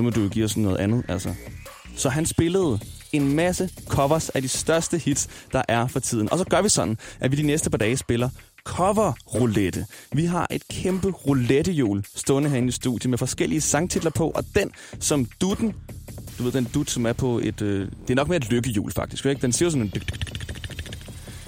så 0.01 0.05
må 0.05 0.11
du 0.11 0.23
jo 0.23 0.29
give 0.29 0.45
os 0.45 0.57
noget 0.57 0.77
andet, 0.77 1.05
altså. 1.09 1.35
Så 1.97 2.09
han 2.09 2.27
spillede 2.27 2.81
en 3.13 3.37
masse 3.37 3.71
covers 3.89 4.29
af 4.29 4.43
de 4.43 4.49
største 4.49 4.99
hits, 4.99 5.29
der 5.53 5.63
er 5.69 5.87
for 5.87 6.01
tiden. 6.01 6.33
Og 6.33 6.39
så 6.39 6.45
gør 6.45 6.63
vi 6.63 6.69
sådan, 6.69 6.99
at 7.21 7.33
vi 7.33 7.37
de 7.37 7.43
næste 7.43 7.71
par 7.71 7.79
dage 7.79 7.97
spiller 7.97 8.29
cover 8.65 9.13
roulette. 9.35 9.87
Vi 10.13 10.25
har 10.25 10.47
et 10.51 10.63
kæmpe 10.69 11.11
roulettehjul 11.11 12.05
stående 12.15 12.51
herinde 12.51 12.69
i 12.69 12.73
studiet 12.73 13.11
med 13.11 13.19
forskellige 13.19 13.61
sangtitler 13.61 14.11
på, 14.11 14.31
og 14.31 14.45
den 14.55 14.71
som 15.01 15.27
dutten, 15.41 15.75
du 16.39 16.43
ved 16.43 16.53
den 16.53 16.65
dut, 16.65 16.91
som 16.91 17.07
er 17.07 17.13
på 17.13 17.39
et, 17.39 17.63
øh, 17.63 17.89
det 18.03 18.11
er 18.11 18.15
nok 18.15 18.29
mere 18.29 18.37
et 18.37 18.51
lykkehjul 18.51 18.93
faktisk, 18.93 19.27
ikke? 19.27 19.43
Den 19.43 19.53
siger 19.53 19.67
jo 19.67 19.71
sådan 19.71 19.83
en 19.83 19.93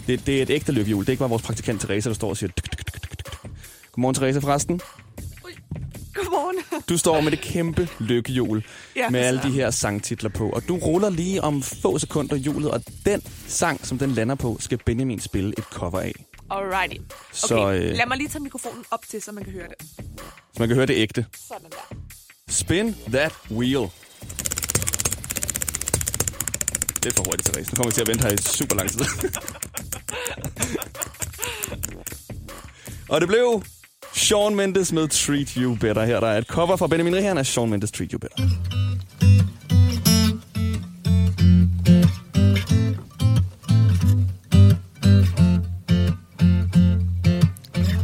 det, 0.06 0.26
det 0.26 0.38
er 0.38 0.42
et 0.42 0.50
ægte 0.50 0.72
lykkehjul. 0.72 1.00
Det 1.00 1.08
er 1.08 1.12
ikke 1.12 1.20
bare 1.20 1.30
vores 1.30 1.42
praktikant 1.42 1.80
Teresa, 1.80 2.08
der 2.08 2.14
står 2.14 2.28
og 2.28 2.36
siger. 2.36 2.50
Godmorgen 3.92 4.14
Teresa 4.14 4.38
forresten. 4.38 4.80
Godmorgen. 6.52 6.82
Du 6.88 6.98
står 6.98 7.20
med 7.20 7.30
det 7.30 7.40
kæmpe 7.40 7.88
lykkehjul 7.98 8.64
Ja, 8.96 9.08
med 9.10 9.20
alle 9.20 9.42
de 9.42 9.50
her 9.50 9.70
sangtitler 9.70 10.30
på. 10.30 10.50
Og 10.50 10.68
du 10.68 10.76
ruller 10.76 11.10
lige 11.10 11.42
om 11.44 11.62
få 11.62 11.98
sekunder 11.98 12.36
hjulet, 12.36 12.70
og 12.70 12.82
den 13.06 13.22
sang, 13.46 13.86
som 13.86 13.98
den 13.98 14.10
lander 14.12 14.34
på, 14.34 14.56
skal 14.60 14.78
Benjamin 14.86 15.20
spille 15.20 15.54
et 15.58 15.64
cover 15.64 16.00
af. 16.00 16.12
Alrighty. 16.50 16.96
Okay, 16.96 17.04
Så, 17.32 17.70
øh, 17.72 17.80
lad 17.96 18.06
mig 18.08 18.16
lige 18.18 18.28
tage 18.28 18.42
mikrofonen 18.42 18.84
op 18.90 19.00
til, 19.08 19.22
så 19.22 19.32
man 19.32 19.44
kan 19.44 19.52
høre 19.52 19.68
det. 19.68 19.76
Så 20.52 20.56
man 20.58 20.68
kan 20.68 20.74
høre 20.76 20.86
det 20.86 20.94
ægte. 20.94 21.26
Sådan 21.48 21.70
der. 21.70 21.96
Spin 22.48 22.96
that 23.12 23.32
wheel. 23.50 23.88
Det 27.02 27.06
er 27.06 27.12
for 27.16 27.24
hurtigt, 27.24 27.46
Therese. 27.52 27.70
Nu 27.72 27.76
kommer 27.76 27.90
vi 27.90 27.94
til 27.94 28.00
at 28.00 28.08
vente 28.08 28.22
her 28.22 28.30
i 28.32 28.36
super 28.36 28.76
lang 28.76 28.90
tid. 28.90 29.00
og 33.08 33.20
det 33.20 33.28
blev 33.28 33.62
Shawn 34.14 34.54
Mendes 34.54 34.92
med 34.92 35.08
Treat 35.08 35.50
You 35.50 35.74
Better. 35.74 36.04
Her 36.04 36.20
der 36.20 36.26
er 36.26 36.38
et 36.38 36.46
cover 36.46 36.76
fra 36.76 36.86
Benjamin 36.86 37.16
Rihan 37.16 37.38
af 37.38 37.46
Shawn 37.46 37.70
Mendes 37.70 37.92
Treat 37.92 38.12
You 38.12 38.18
Better. 38.18 38.36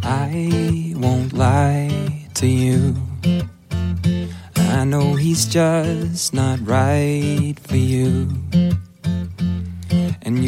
I 0.05 0.95
won't 0.97 1.33
lie 1.33 2.29
to 2.35 2.47
you 2.47 2.95
I 4.57 4.85
know 4.85 5.15
he's 5.15 5.47
just 5.47 6.35
not 6.35 6.59
right 6.67 7.55
for 7.61 7.77
you 7.77 8.29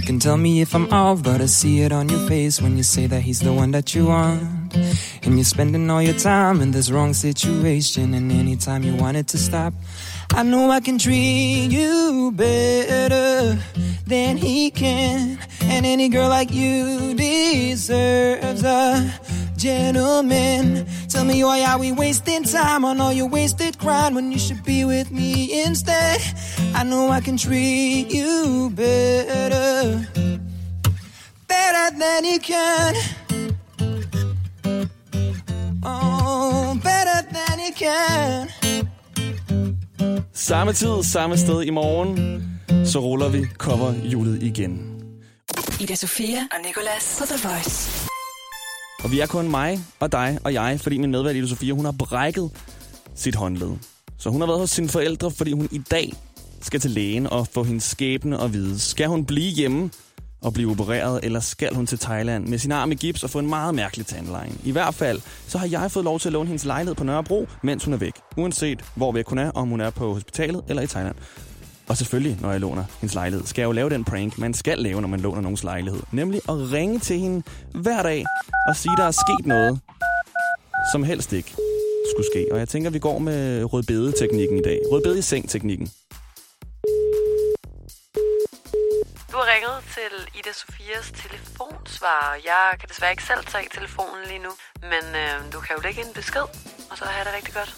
you 0.01 0.07
can 0.07 0.19
tell 0.19 0.39
me 0.39 0.63
if 0.63 0.75
I'm 0.75 0.91
off 0.93 1.23
But 1.23 1.43
I 1.43 1.47
see 1.47 1.83
it 1.83 1.93
on 1.93 2.09
your 2.09 2.27
face 2.27 2.61
when 2.63 2.77
you 2.77 2.83
say 2.83 3.07
that 3.07 3.21
he's 3.21 3.41
the 3.41 3.53
one 3.53 3.71
that 3.73 3.95
you 3.95 4.07
want. 4.07 4.43
And 5.23 5.35
you're 5.35 5.45
spending 5.45 5.91
all 5.91 6.01
your 6.01 6.19
time 6.19 6.63
in 6.63 6.71
this 6.71 6.91
wrong 6.91 7.13
situation 7.13 8.15
And 8.15 8.33
anytime 8.33 8.83
you 8.83 8.95
want 8.95 9.19
it 9.19 9.29
to 9.29 9.39
stop 9.39 9.75
I 10.33 10.43
know 10.43 10.71
I 10.71 10.81
can 10.81 10.97
treat 10.97 11.71
you 11.71 12.33
better 12.35 13.59
than 14.07 14.37
he 14.37 14.71
can. 14.71 15.39
And 15.63 15.85
any 15.85 16.09
girl 16.09 16.29
like 16.29 16.53
you 16.53 17.15
deserves 17.15 18.63
a 18.65 19.13
gentleman 19.61 20.87
Tell 21.09 21.25
me 21.25 21.45
why 21.45 21.65
are 21.65 21.79
we 21.79 21.93
wasting 21.93 22.45
time? 22.45 22.85
On 22.85 23.01
all 23.01 23.13
your 23.13 23.29
wasted 23.29 23.79
grind 23.79 24.15
When 24.15 24.33
you 24.33 24.39
should 24.39 24.63
be 24.65 24.85
with 24.85 25.11
me 25.11 25.63
instead. 25.67 26.21
I 26.75 26.83
know 26.85 27.11
I 27.11 27.21
can 27.21 27.37
treat 27.37 28.07
you 28.11 28.71
better. 28.75 30.07
Better 31.49 31.99
than 31.99 32.25
he 32.25 32.39
can. 32.39 32.95
Oh, 35.83 36.79
better 36.83 37.27
than 37.33 37.59
he 37.59 37.73
can. 37.73 38.49
Samme 40.33 40.73
tid, 40.73 41.05
samme 41.05 41.37
sted 41.37 41.63
i 41.63 41.71
morgen, 41.71 42.43
så 42.85 42.99
ruller 42.99 43.29
vi 43.29 43.47
coverhjulet 43.59 44.43
igen. 44.43 44.87
Ida 45.81 45.95
Sofia 45.95 46.49
og 46.53 46.67
Nicolas 46.67 47.17
på 47.19 47.27
The 47.27 47.49
Voice. 47.49 48.10
Og 49.05 49.13
vi 49.13 49.21
er 49.21 49.27
kun 49.27 49.51
mig 49.51 49.81
og 50.01 50.13
dig 50.13 50.39
og 50.45 50.53
jeg, 50.53 50.81
fordi 50.81 50.99
min 50.99 51.11
medvært 51.11 51.37
Ida 51.37 51.47
Sofia, 51.47 51.73
hun 51.73 51.85
har 51.85 51.95
brækket 51.99 52.51
sit 53.15 53.35
håndled. 53.35 53.71
Så 54.19 54.31
hun 54.31 54.41
har 54.41 54.47
været 54.49 54.61
hos 54.61 54.71
sine 54.71 54.89
forældre, 54.89 55.31
fordi 55.31 55.53
hun 55.53 55.69
i 55.73 55.79
dag 55.79 56.13
skal 56.61 56.81
til 56.81 56.91
lægen 56.91 57.27
og 57.27 57.47
få 57.47 57.65
hendes 57.65 57.85
skæbne 57.85 58.41
at 58.41 58.53
vide. 58.53 58.79
Skal 58.79 59.09
hun 59.09 59.25
blive 59.25 59.51
hjemme 59.51 59.91
og 60.43 60.53
blive 60.53 60.71
opereret, 60.71 61.21
eller 61.23 61.41
skal 61.41 61.75
hun 61.75 61.87
til 61.87 61.99
Thailand 61.99 62.47
med 62.47 62.59
sin 62.59 62.73
arm 62.73 62.93
i 62.93 62.95
gips 62.95 63.25
og 63.25 63.31
få 63.31 63.39
en 63.39 63.49
meget 63.49 63.75
mærkelig 63.75 64.07
tandline? 64.07 64.55
I 64.65 64.71
hvert 64.71 64.95
fald, 64.95 65.21
så 65.49 65.59
har 65.59 65.67
jeg 65.67 65.91
fået 65.91 66.05
lov 66.05 66.21
til 66.21 66.29
at 66.29 66.33
låne 66.33 66.47
hendes 66.47 66.65
lejlighed 66.65 66.95
på 66.95 67.05
Nørrebro, 67.05 67.49
mens 67.63 67.85
hun 67.85 67.95
er 67.95 67.99
væk. 67.99 68.15
Uanset 68.37 68.85
hvor 68.95 69.13
væk 69.13 69.29
hun 69.29 69.39
er, 69.39 69.51
om 69.51 69.69
hun 69.69 69.81
er 69.81 69.91
på 69.91 70.15
hospitalet 70.15 70.63
eller 70.69 70.83
i 70.83 70.87
Thailand. 70.87 71.17
Og 71.91 71.97
selvfølgelig, 71.97 72.39
når 72.41 72.51
jeg 72.51 72.61
låner 72.61 72.85
hendes 73.01 73.15
lejlighed, 73.15 73.47
skal 73.47 73.63
jeg 73.63 73.67
jo 73.67 73.73
lave 73.73 73.91
den 73.91 74.05
prank, 74.05 74.39
man 74.39 74.55
skal 74.55 74.79
lave, 74.79 75.01
når 75.01 75.09
man 75.09 75.21
låner 75.21 75.41
nogens 75.41 75.65
lejlighed. 75.65 76.03
Nemlig 76.13 76.41
at 76.49 76.73
ringe 76.73 76.99
til 76.99 77.19
hende 77.19 77.43
hver 77.75 78.03
dag 78.03 78.25
og 78.69 78.77
sige, 78.77 78.97
der 78.97 79.05
er 79.05 79.11
sket 79.11 79.47
noget, 79.47 79.81
som 80.93 81.03
helst 81.03 81.33
ikke 81.33 81.51
skulle 82.13 82.27
ske. 82.33 82.47
Og 82.53 82.59
jeg 82.59 82.69
tænker, 82.69 82.91
vi 82.91 82.99
går 82.99 83.19
med 83.19 83.65
rødbede-teknikken 83.73 84.59
i 84.59 84.63
dag. 84.63 84.79
Rødbede 84.93 85.19
i 85.19 85.23
seng-teknikken. 85.23 85.87
Du 89.31 89.37
har 89.41 89.47
ringet 89.55 89.77
til 89.95 90.13
Ida 90.39 90.53
Sofias 90.53 91.13
telefonsvarer. 91.23 92.35
Jeg 92.45 92.79
kan 92.81 92.89
desværre 92.89 93.11
ikke 93.11 93.25
selv 93.25 93.45
tage 93.53 93.69
telefonen 93.75 94.23
lige 94.29 94.43
nu, 94.47 94.53
men 94.83 95.05
øh, 95.23 95.53
du 95.53 95.59
kan 95.61 95.77
jo 95.77 95.83
lægge 95.83 96.01
en 96.01 96.15
besked, 96.15 96.47
og 96.91 96.99
så 96.99 97.05
have 97.05 97.25
det 97.25 97.33
rigtig 97.37 97.55
godt. 97.55 97.77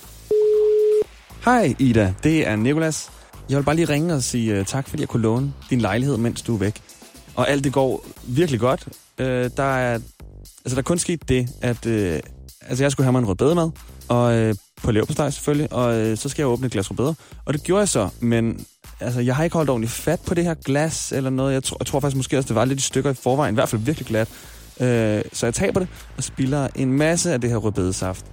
Hej 1.45 1.75
Ida, 1.78 2.14
det 2.23 2.47
er 2.49 2.57
Nikolas. 2.57 3.22
Jeg 3.52 3.59
vil 3.59 3.64
bare 3.64 3.76
lige 3.76 3.88
ringe 3.88 4.14
og 4.14 4.23
sige 4.23 4.61
uh, 4.61 4.66
tak, 4.66 4.88
fordi 4.88 5.00
jeg 5.00 5.09
kunne 5.09 5.23
låne 5.23 5.52
din 5.71 5.80
lejlighed, 5.80 6.16
mens 6.16 6.42
du 6.42 6.54
er 6.54 6.59
væk. 6.59 6.82
Og 7.35 7.50
alt 7.50 7.64
det 7.64 7.73
går 7.73 8.06
virkelig 8.26 8.61
godt. 8.61 8.87
Uh, 9.18 9.26
der 9.26 9.62
er 9.76 9.94
altså 10.64 10.75
der 10.75 10.76
er 10.76 10.82
kun 10.82 10.99
sket 10.99 11.28
det, 11.28 11.49
at 11.62 11.87
uh, 11.87 11.92
altså, 12.68 12.85
jeg 12.85 12.92
skulle 12.92 13.04
have 13.04 13.12
mig 13.12 13.18
en 13.18 13.28
rødbedemad, 13.28 13.71
og 14.09 14.49
uh, 14.49 14.54
på 14.82 14.90
leverpostej 14.90 15.30
selvfølgelig, 15.30 15.73
og 15.73 16.11
uh, 16.11 16.18
så 16.18 16.28
skal 16.28 16.42
jeg 16.42 16.49
åbne 16.49 16.66
et 16.66 16.73
glas 16.73 16.90
rødbeder. 16.90 17.14
Og 17.44 17.54
det 17.54 17.62
gjorde 17.62 17.80
jeg 17.80 17.88
så, 17.88 18.09
men 18.21 18.66
altså, 19.00 19.21
jeg 19.21 19.37
har 19.37 19.44
ikke 19.44 19.56
holdt 19.56 19.71
ordentligt 19.71 19.92
fat 19.92 20.21
på 20.21 20.35
det 20.35 20.44
her 20.44 20.54
glas 20.54 21.12
eller 21.12 21.30
noget. 21.30 21.52
Jeg, 21.52 21.62
tr- 21.66 21.76
jeg 21.80 21.87
tror 21.87 22.00
faktisk 22.00 22.16
måske 22.16 22.38
også, 22.38 22.49
det 22.49 22.56
var 22.56 22.64
lidt 22.64 22.78
i 22.78 22.82
stykker 22.82 23.11
i 23.11 23.14
forvejen, 23.14 23.54
i 23.54 23.56
hvert 23.56 23.68
fald 23.68 23.82
virkelig 23.82 24.06
glat. 24.06 24.28
Uh, 24.76 24.87
så 25.32 25.47
jeg 25.47 25.54
taber 25.54 25.80
det 25.80 25.88
og 26.16 26.25
spilder 26.25 26.68
en 26.75 26.92
masse 26.92 27.32
af 27.32 27.40
det 27.40 27.50
her 27.50 27.56
rødbedesaft. 27.56 28.26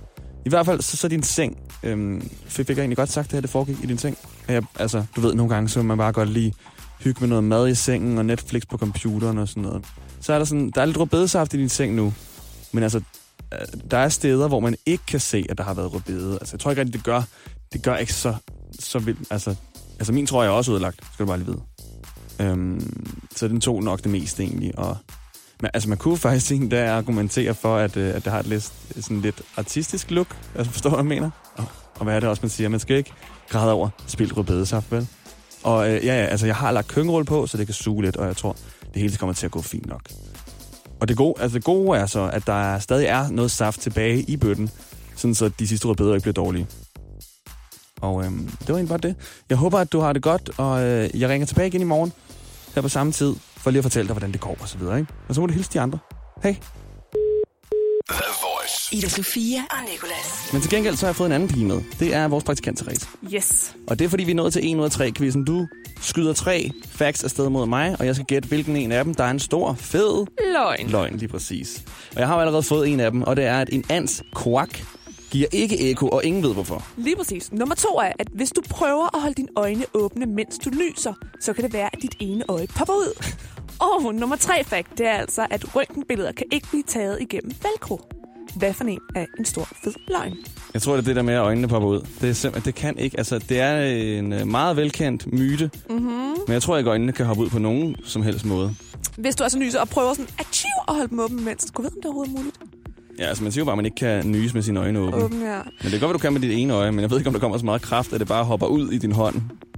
I 0.45 0.49
hvert 0.49 0.65
fald, 0.65 0.81
så, 0.81 0.97
så 0.97 1.07
din 1.07 1.23
seng. 1.23 1.57
Øhm, 1.83 2.29
fik 2.45 2.69
jeg 2.69 2.77
egentlig 2.77 2.97
godt 2.97 3.11
sagt, 3.11 3.27
det 3.27 3.33
her 3.33 3.41
det 3.41 3.49
foregik 3.49 3.77
i 3.83 3.87
din 3.87 3.97
seng? 3.97 4.17
Jeg, 4.47 4.63
altså, 4.79 5.03
du 5.15 5.21
ved, 5.21 5.33
nogle 5.33 5.53
gange, 5.53 5.69
så 5.69 5.81
man 5.81 5.97
bare 5.97 6.11
godt 6.11 6.29
lige 6.29 6.53
hygge 6.99 7.19
med 7.19 7.27
noget 7.27 7.43
mad 7.43 7.67
i 7.67 7.75
sengen 7.75 8.17
og 8.17 8.25
Netflix 8.25 8.61
på 8.69 8.77
computeren 8.77 9.37
og 9.37 9.47
sådan 9.47 9.63
noget. 9.63 9.85
Så 10.21 10.33
er 10.33 10.37
der 10.37 10.45
sådan, 10.45 10.71
der 10.75 10.81
er 10.81 10.85
lidt 10.85 10.97
rødbedesaft 10.97 11.53
i 11.53 11.57
din 11.57 11.69
seng 11.69 11.95
nu. 11.95 12.13
Men 12.71 12.83
altså, 12.83 13.01
øh, 13.53 13.67
der 13.91 13.97
er 13.97 14.09
steder, 14.09 14.47
hvor 14.47 14.59
man 14.59 14.75
ikke 14.85 15.03
kan 15.07 15.19
se, 15.19 15.45
at 15.49 15.57
der 15.57 15.63
har 15.63 15.73
været 15.73 15.93
rødbede. 15.93 16.33
Altså, 16.33 16.55
jeg 16.55 16.59
tror 16.59 16.71
ikke 16.71 16.81
rigtig, 16.81 16.93
det 16.93 17.03
gør, 17.03 17.21
det 17.73 17.83
gør 17.83 17.95
ikke 17.95 18.13
så, 18.13 18.35
så 18.79 18.99
vildt. 18.99 19.27
Altså, 19.31 19.55
altså, 19.99 20.13
min 20.13 20.25
tror 20.25 20.43
jeg 20.43 20.49
er 20.49 20.53
også 20.53 20.71
udlagt, 20.71 20.99
skal 21.13 21.25
du 21.25 21.27
bare 21.27 21.37
lige 21.37 21.47
vide. 21.47 21.61
Øhm, 22.39 23.05
så 23.35 23.47
den 23.47 23.61
tog 23.61 23.83
nok 23.83 24.03
det 24.03 24.11
meste 24.11 24.43
egentlig. 24.43 24.79
Og, 24.79 24.97
men, 25.61 25.71
altså, 25.73 25.89
man 25.89 25.97
kunne 25.97 26.17
faktisk 26.17 26.45
tænke, 26.45 26.75
der 26.75 26.93
argumentere 26.93 27.53
for, 27.53 27.77
at, 27.77 27.97
øh, 27.97 28.15
at 28.15 28.23
det 28.25 28.31
har 28.31 28.39
et 28.39 28.47
lidt, 28.47 28.73
sådan 28.99 29.21
lidt 29.21 29.41
artistisk 29.57 30.11
look. 30.11 30.27
Altså, 30.55 30.71
forstår 30.71 30.89
du, 30.89 30.95
hvad 30.95 31.03
jeg 31.03 31.21
mener? 31.21 31.29
Og, 31.55 31.65
og 31.95 32.03
hvad 32.03 32.15
er 32.15 32.19
det 32.19 32.29
også, 32.29 32.41
man 32.41 32.49
siger? 32.49 32.69
Man 32.69 32.79
skal 32.79 32.97
ikke 32.97 33.11
græde 33.49 33.73
over 33.73 33.89
spildt 34.07 34.37
rødbedesaft, 34.37 34.91
vel? 34.91 35.07
Og 35.63 35.89
øh, 35.89 36.05
ja, 36.05 36.21
ja, 36.21 36.25
altså, 36.25 36.45
jeg 36.45 36.55
har 36.55 36.71
lagt 36.71 36.87
køkkenrulle 36.87 37.25
på, 37.25 37.47
så 37.47 37.57
det 37.57 37.67
kan 37.67 37.73
suge 37.73 38.03
lidt, 38.03 38.17
og 38.17 38.27
jeg 38.27 38.37
tror, 38.37 38.55
det 38.93 39.01
hele 39.01 39.17
kommer 39.17 39.33
til 39.33 39.45
at 39.45 39.51
gå 39.51 39.61
fint 39.61 39.85
nok. 39.85 40.01
Og 40.99 41.07
det 41.07 41.17
gode, 41.17 41.41
altså 41.41 41.55
det 41.57 41.63
gode 41.63 41.99
er 41.99 42.05
så, 42.05 42.29
at 42.33 42.47
der 42.47 42.73
er, 42.73 42.79
stadig 42.79 43.05
er 43.05 43.29
noget 43.29 43.51
saft 43.51 43.81
tilbage 43.81 44.21
i 44.21 44.37
bøtten, 44.37 44.69
sådan 45.15 45.35
så 45.35 45.49
de 45.49 45.67
sidste 45.67 45.87
rødbeder 45.87 46.13
ikke 46.13 46.23
bliver 46.23 46.33
dårlige. 46.33 46.67
Og 48.01 48.25
øhm, 48.25 48.47
det 48.59 48.67
var 48.67 48.75
egentlig 48.75 48.89
bare 48.89 49.09
det. 49.09 49.15
Jeg 49.49 49.57
håber, 49.57 49.79
at 49.79 49.91
du 49.91 49.99
har 49.99 50.13
det 50.13 50.21
godt, 50.21 50.49
og 50.57 50.83
øh, 50.83 51.21
jeg 51.21 51.29
ringer 51.29 51.47
tilbage 51.47 51.67
igen 51.67 51.81
i 51.81 51.83
morgen, 51.83 52.13
her 52.79 52.81
på 52.81 52.89
samme 52.89 53.11
tid, 53.11 53.35
for 53.57 53.71
lige 53.71 53.77
at 53.77 53.83
fortælle 53.83 54.07
dig, 54.07 54.13
hvordan 54.13 54.31
det 54.31 54.41
går 54.41 54.57
og 54.61 54.67
så 54.67 54.77
videre. 54.77 54.99
Ikke? 54.99 55.13
Og 55.29 55.35
så 55.35 55.41
må 55.41 55.47
du 55.47 55.53
hilse 55.53 55.69
de 55.73 55.79
andre. 55.79 55.99
Hej. 56.43 56.55
The 58.09 58.23
Voice. 58.41 58.95
Ida 58.95 59.09
Sofia 59.09 59.59
og 59.71 59.77
Nicolas. 59.91 60.49
Men 60.53 60.61
til 60.61 60.71
gengæld 60.71 60.95
så 60.95 61.05
har 61.05 61.09
jeg 61.09 61.15
fået 61.15 61.27
en 61.27 61.31
anden 61.33 61.49
pige 61.49 61.65
med. 61.65 61.81
Det 61.99 62.13
er 62.15 62.27
vores 62.27 62.43
praktikant, 62.43 62.77
Therese. 62.77 63.07
Yes. 63.33 63.75
Og 63.87 63.99
det 63.99 64.05
er 64.05 64.09
fordi, 64.09 64.23
vi 64.23 64.31
er 64.31 64.35
nået 64.35 64.53
til 64.53 64.71
1 64.71 64.77
ud 64.77 64.83
af 64.85 64.91
3 64.91 65.11
quizzen. 65.11 65.45
Du 65.45 65.67
skyder 66.01 66.33
tre 66.33 66.71
facts 66.91 67.23
afsted 67.23 67.49
mod 67.49 67.65
mig, 67.65 67.95
og 67.99 68.05
jeg 68.05 68.15
skal 68.15 68.25
gætte, 68.25 68.47
hvilken 68.47 68.75
en 68.75 68.91
af 68.91 69.03
dem, 69.05 69.13
der 69.13 69.23
er 69.23 69.31
en 69.31 69.39
stor, 69.39 69.73
fed 69.73 70.25
Løgn. 70.53 70.89
løgn, 70.89 71.17
lige 71.17 71.29
præcis. 71.29 71.83
Og 72.15 72.19
jeg 72.19 72.27
har 72.27 72.35
jo 72.35 72.41
allerede 72.41 72.63
fået 72.63 72.89
en 72.89 72.99
af 72.99 73.11
dem, 73.11 73.21
og 73.21 73.35
det 73.35 73.45
er, 73.45 73.59
at 73.61 73.69
en 73.71 73.83
ans 73.89 74.23
kvak 74.35 74.79
giver 75.31 75.47
ikke 75.51 75.91
eko, 75.91 76.07
og 76.07 76.25
ingen 76.25 76.43
ved 76.43 76.53
hvorfor. 76.53 76.87
Lige 76.97 77.15
præcis. 77.15 77.51
Nummer 77.51 77.75
to 77.75 77.89
er, 77.89 78.11
at 78.19 78.27
hvis 78.33 78.49
du 78.51 78.61
prøver 78.69 79.15
at 79.15 79.21
holde 79.21 79.35
dine 79.35 79.47
øjne 79.55 79.85
åbne, 79.93 80.25
mens 80.25 80.57
du 80.57 80.69
lyser, 80.69 81.13
så 81.41 81.53
kan 81.53 81.63
det 81.63 81.73
være, 81.73 81.89
at 81.93 82.01
dit 82.01 82.15
ene 82.19 82.43
øje 82.49 82.67
popper 82.67 82.93
ud. 82.93 83.25
Og 83.79 84.15
nummer 84.15 84.35
tre 84.35 84.63
fakt, 84.63 84.97
det 84.97 85.07
er 85.07 85.11
altså, 85.13 85.47
at 85.49 85.75
røntgenbilleder 85.75 86.31
kan 86.31 86.45
ikke 86.51 86.67
blive 86.69 86.83
taget 86.87 87.17
igennem 87.21 87.51
velcro. 87.61 88.01
Hvad 88.55 88.73
for 88.73 88.83
en 88.83 88.99
er 89.15 89.25
en 89.39 89.45
stor 89.45 89.67
fed 89.83 89.93
løgn? 90.07 90.33
Jeg 90.73 90.81
tror, 90.81 90.93
det 90.93 91.01
er 91.01 91.05
det 91.05 91.15
der 91.15 91.21
med, 91.21 91.33
at 91.33 91.39
øjnene 91.39 91.67
popper 91.67 91.89
ud. 91.89 92.01
Det, 92.21 92.29
er 92.29 92.33
simpelthen, 92.33 92.73
det 92.73 92.75
kan 92.81 92.97
ikke. 92.99 93.17
Altså, 93.17 93.39
det 93.39 93.59
er 93.59 93.81
en 94.19 94.33
øh, 94.33 94.47
meget 94.47 94.75
velkendt 94.77 95.33
myte, 95.33 95.71
Mm-hmm. 95.89 96.09
men 96.47 96.53
jeg 96.53 96.61
tror 96.61 96.77
ikke, 96.77 96.87
at 96.87 96.91
øjnene 96.91 97.11
kan 97.11 97.25
hoppe 97.25 97.43
ud 97.43 97.49
på 97.49 97.59
nogen 97.59 97.95
som 98.03 98.21
helst 98.21 98.45
måde. 98.45 98.75
Hvis 99.17 99.35
du 99.35 99.43
altså 99.43 99.59
nyser 99.59 99.79
og 99.79 99.89
prøver 99.89 100.13
sådan 100.13 100.29
at 100.39 100.65
at 100.87 100.95
holde 100.95 101.09
dem 101.09 101.19
åbne, 101.19 101.41
mens 101.41 101.71
du 101.77 101.81
ved, 101.81 101.89
om 101.91 101.95
det 101.97 102.05
er 102.05 102.09
overhovedet 102.09 102.33
muligt. 102.33 102.59
Ja, 103.19 103.25
altså 103.25 103.43
man 103.43 103.51
siger 103.51 103.61
jo 103.61 103.65
bare, 103.65 103.73
at 103.73 103.77
man 103.77 103.85
ikke 103.85 103.95
kan 103.95 104.31
nyse 104.31 104.53
med 104.55 104.61
sine 104.61 104.79
øjne 104.79 104.99
åbne. 104.99 105.23
Åbne, 105.23 105.51
ja. 105.55 105.61
Men 105.63 105.91
det 105.91 105.91
kan 105.91 105.99
godt 105.99 106.01
være, 106.01 106.13
du 106.13 106.17
kan 106.17 106.33
med 106.33 106.41
dit 106.41 106.51
ene 106.51 106.73
øje, 106.73 106.91
men 106.91 106.99
jeg 106.99 107.09
ved 107.11 107.17
ikke, 107.17 107.27
om 107.27 107.33
der 107.33 107.39
kommer 107.39 107.57
så 107.57 107.65
meget 107.65 107.81
kraft, 107.81 108.13
at 108.13 108.19
det 108.19 108.27
bare 108.27 108.43
hopper 108.43 108.67
ud 108.67 108.91
i 108.91 108.97
din 108.97 109.11
hånd. 109.11 109.35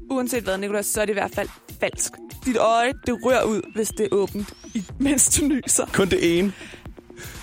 Uanset 0.10 0.44
hvad, 0.44 0.58
Nicolas, 0.58 0.86
så 0.86 1.02
er 1.02 1.06
det 1.06 1.14
i 1.14 1.14
hvert 1.14 1.32
fald 1.36 1.50
falsk. 1.80 2.12
Dit 2.46 2.58
øje, 2.58 2.94
det 3.06 3.16
rører 3.26 3.44
ud, 3.44 3.62
hvis 3.76 3.90
det 3.90 4.04
er 4.04 4.08
åbent, 4.12 4.54
mens 5.00 5.40
du 5.40 5.46
nyser. 5.46 5.86
Kun 5.94 6.10
det 6.10 6.40
ene. 6.40 6.54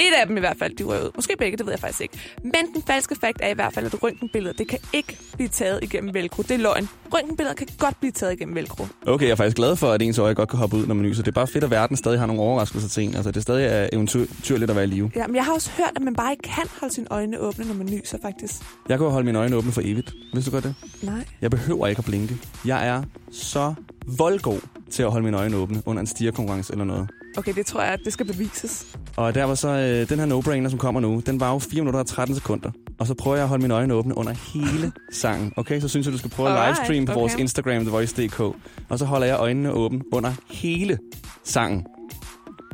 Et 0.00 0.12
af 0.20 0.26
dem 0.26 0.36
i 0.36 0.40
hvert 0.40 0.56
fald, 0.58 0.76
de 0.76 0.86
ud. 0.86 1.10
Måske 1.14 1.34
begge, 1.38 1.58
det 1.58 1.66
ved 1.66 1.72
jeg 1.72 1.80
faktisk 1.80 2.00
ikke. 2.00 2.18
Men 2.42 2.74
den 2.74 2.82
falske 2.86 3.16
fakt 3.20 3.38
er 3.42 3.48
i 3.48 3.54
hvert 3.54 3.72
fald, 3.74 3.86
at 3.86 4.02
røntgenbilleder, 4.02 4.52
det 4.52 4.68
kan 4.68 4.78
ikke 4.92 5.18
blive 5.34 5.48
taget 5.48 5.78
igennem 5.82 6.14
velcro. 6.14 6.42
Det 6.42 6.50
er 6.50 6.58
løgn. 6.58 6.88
Røntgenbilleder 7.14 7.54
kan 7.54 7.66
godt 7.78 8.00
blive 8.00 8.12
taget 8.12 8.32
igennem 8.32 8.54
velcro. 8.54 8.86
Okay, 9.06 9.24
jeg 9.24 9.32
er 9.32 9.36
faktisk 9.36 9.56
glad 9.56 9.76
for, 9.76 9.90
at 9.92 10.02
ens 10.02 10.18
øje 10.18 10.34
godt 10.34 10.48
kan 10.48 10.58
hoppe 10.58 10.76
ud, 10.76 10.86
når 10.86 10.94
man 10.94 11.04
nyser. 11.04 11.22
Det 11.22 11.30
er 11.30 11.34
bare 11.34 11.46
fedt, 11.46 11.64
at 11.64 11.70
verden 11.70 11.96
stadig 11.96 12.18
har 12.18 12.26
nogle 12.26 12.42
overraskelser 12.42 12.88
til 12.88 13.02
en. 13.04 13.14
Altså, 13.14 13.30
det 13.30 13.36
er 13.36 13.40
stadig 13.40 13.66
er 13.66 13.88
eventyrligt 13.92 14.70
at 14.70 14.76
være 14.76 14.84
i 14.84 14.88
live. 14.88 15.10
Ja, 15.16 15.26
men 15.26 15.36
jeg 15.36 15.44
har 15.44 15.52
også 15.52 15.70
hørt, 15.76 15.92
at 15.96 16.02
man 16.02 16.14
bare 16.14 16.32
ikke 16.32 16.42
kan 16.42 16.64
holde 16.80 16.94
sine 16.94 17.06
øjne 17.10 17.38
åbne, 17.40 17.64
når 17.64 17.74
man 17.74 17.86
nyser, 17.86 18.18
faktisk. 18.22 18.54
Jeg 18.88 18.98
kan 18.98 19.06
holde 19.06 19.26
mine 19.26 19.38
øjne 19.38 19.56
åbne 19.56 19.72
for 19.72 19.80
evigt. 19.84 20.14
Vidste 20.32 20.50
du 20.50 20.56
godt 20.56 20.64
det? 20.64 20.74
Nej. 21.02 21.24
Jeg 21.40 21.50
behøver 21.50 21.86
ikke 21.86 21.98
at 21.98 22.04
blinke. 22.04 22.36
Jeg 22.64 22.88
er 22.88 23.02
så 23.32 23.74
voldgod 24.18 24.60
til 24.90 25.02
at 25.02 25.10
holde 25.10 25.24
mine 25.24 25.36
øjne 25.36 25.56
åbne 25.56 25.82
under 25.86 26.00
en 26.00 26.06
stierkonkurrence 26.06 26.72
eller 26.72 26.84
noget. 26.84 27.08
Okay, 27.38 27.54
det 27.54 27.66
tror 27.66 27.82
jeg, 27.82 27.92
at 27.92 28.00
det 28.04 28.12
skal 28.12 28.26
bevises. 28.26 28.86
Og 29.16 29.34
der 29.34 29.44
var 29.44 29.54
så 29.54 29.68
øh, 29.68 30.08
den 30.08 30.18
her 30.18 30.26
no-brainer, 30.26 30.70
som 30.70 30.78
kommer 30.78 31.00
nu. 31.00 31.22
Den 31.26 31.40
var 31.40 31.52
jo 31.52 31.58
4 31.58 31.80
minutter 31.80 32.00
og 32.00 32.06
13 32.06 32.34
sekunder. 32.34 32.70
Og 32.98 33.06
så 33.06 33.14
prøver 33.14 33.36
jeg 33.36 33.42
at 33.42 33.48
holde 33.48 33.62
mine 33.62 33.74
øjne 33.74 33.94
åbne 33.94 34.18
under 34.18 34.32
hele 34.32 34.92
sangen. 35.22 35.52
Okay, 35.56 35.80
så 35.80 35.88
synes 35.88 36.06
jeg, 36.06 36.12
du 36.12 36.18
skal 36.18 36.30
prøve 36.30 36.48
at 36.48 36.68
livestream 36.68 37.06
på 37.06 37.12
vores 37.12 37.32
okay. 37.34 37.40
Instagram, 37.40 37.82
TheVoice.dk. 37.82 38.40
Og 38.88 38.98
så 38.98 39.04
holder 39.04 39.26
jeg 39.26 39.38
øjnene 39.38 39.72
åbne 39.72 40.00
under 40.12 40.32
hele 40.50 40.98
sangen. 41.44 41.86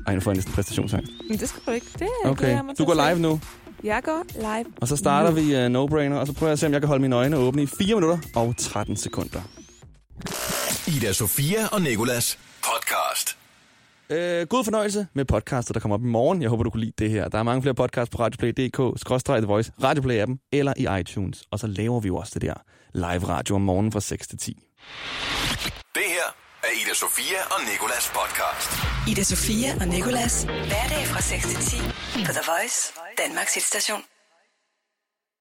Ej, 0.07 0.15
nu 0.15 0.21
får 0.21 0.31
jeg 0.31 0.37
næsten 0.37 0.55
præstationssang. 0.55 1.05
Men 1.29 1.39
det 1.39 1.49
skal 1.49 1.63
du 1.67 1.71
ikke. 1.71 1.87
Det 1.99 2.09
Okay, 2.25 2.61
mig 2.61 2.79
du 2.79 2.85
går 2.85 3.09
live 3.09 3.21
nu. 3.21 3.41
Jeg 3.85 4.03
går 4.05 4.25
live. 4.35 4.65
Og 4.81 4.89
så 4.89 4.97
starter 4.97 5.31
nu. 5.31 5.37
vi 5.37 5.55
uh, 5.55 5.73
no-brainer, 5.73 6.17
og 6.17 6.27
så 6.27 6.33
prøver 6.33 6.49
jeg 6.49 6.53
at 6.53 6.59
se, 6.59 6.67
om 6.67 6.73
jeg 6.73 6.81
kan 6.81 6.89
holde 6.89 7.03
mine 7.03 7.17
øjne 7.17 7.37
åbne 7.37 7.63
i 7.63 7.67
4 7.67 7.95
minutter 7.95 8.19
og 8.35 8.55
13 8.59 8.97
sekunder. 8.97 9.41
Ida 10.89 11.13
Sofia 11.13 11.67
og 11.73 11.83
Nikolas 11.83 12.39
podcast. 12.63 13.44
Øh, 14.11 14.47
god 14.47 14.65
fornøjelse 14.65 15.07
med 15.15 15.25
podcastet, 15.25 15.75
der 15.75 15.81
kommer 15.81 15.95
op 15.97 16.03
i 16.03 16.07
morgen. 16.07 16.43
Jeg 16.43 16.51
håber, 16.51 16.63
du 16.65 16.71
kunne 16.71 16.81
lide 16.85 16.93
det 16.99 17.11
her. 17.11 17.29
Der 17.29 17.39
er 17.39 17.43
mange 17.43 17.63
flere 17.63 17.75
podcasts 17.75 18.17
på 18.17 18.23
radioplay.dk, 18.23 19.01
skråstrej 19.01 19.41
The 19.41 19.47
Voice, 19.47 19.73
Radioplay-appen 19.83 20.49
eller 20.53 20.73
i 20.77 21.01
iTunes. 21.01 21.45
Og 21.51 21.59
så 21.59 21.67
laver 21.67 22.01
vi 22.01 22.09
jo 22.09 22.17
også 22.17 22.33
det 22.35 22.43
der 22.43 22.55
live 22.95 23.29
radio 23.29 23.55
om 23.55 23.61
morgenen 23.61 23.93
fra 23.93 24.01
6 24.01 24.29
til 24.29 24.39
10. 24.39 24.53
Det 25.95 26.03
her 26.17 26.29
er 26.63 26.73
Ida 26.83 26.95
Sofia 26.95 27.41
og 27.51 27.61
Nikolas 27.73 28.13
podcast. 28.19 28.71
Ida 29.11 29.23
Sofia 29.23 29.71
og 29.81 29.89
Nicolas. 29.89 30.43
Hverdag 30.45 31.03
fra 31.13 31.21
6 31.21 31.47
til 31.47 31.57
10 31.57 31.77
på 32.27 32.33
The 32.33 32.45
Voice, 32.53 32.93
Danmarks 33.19 33.55
hitstation. 33.55 34.14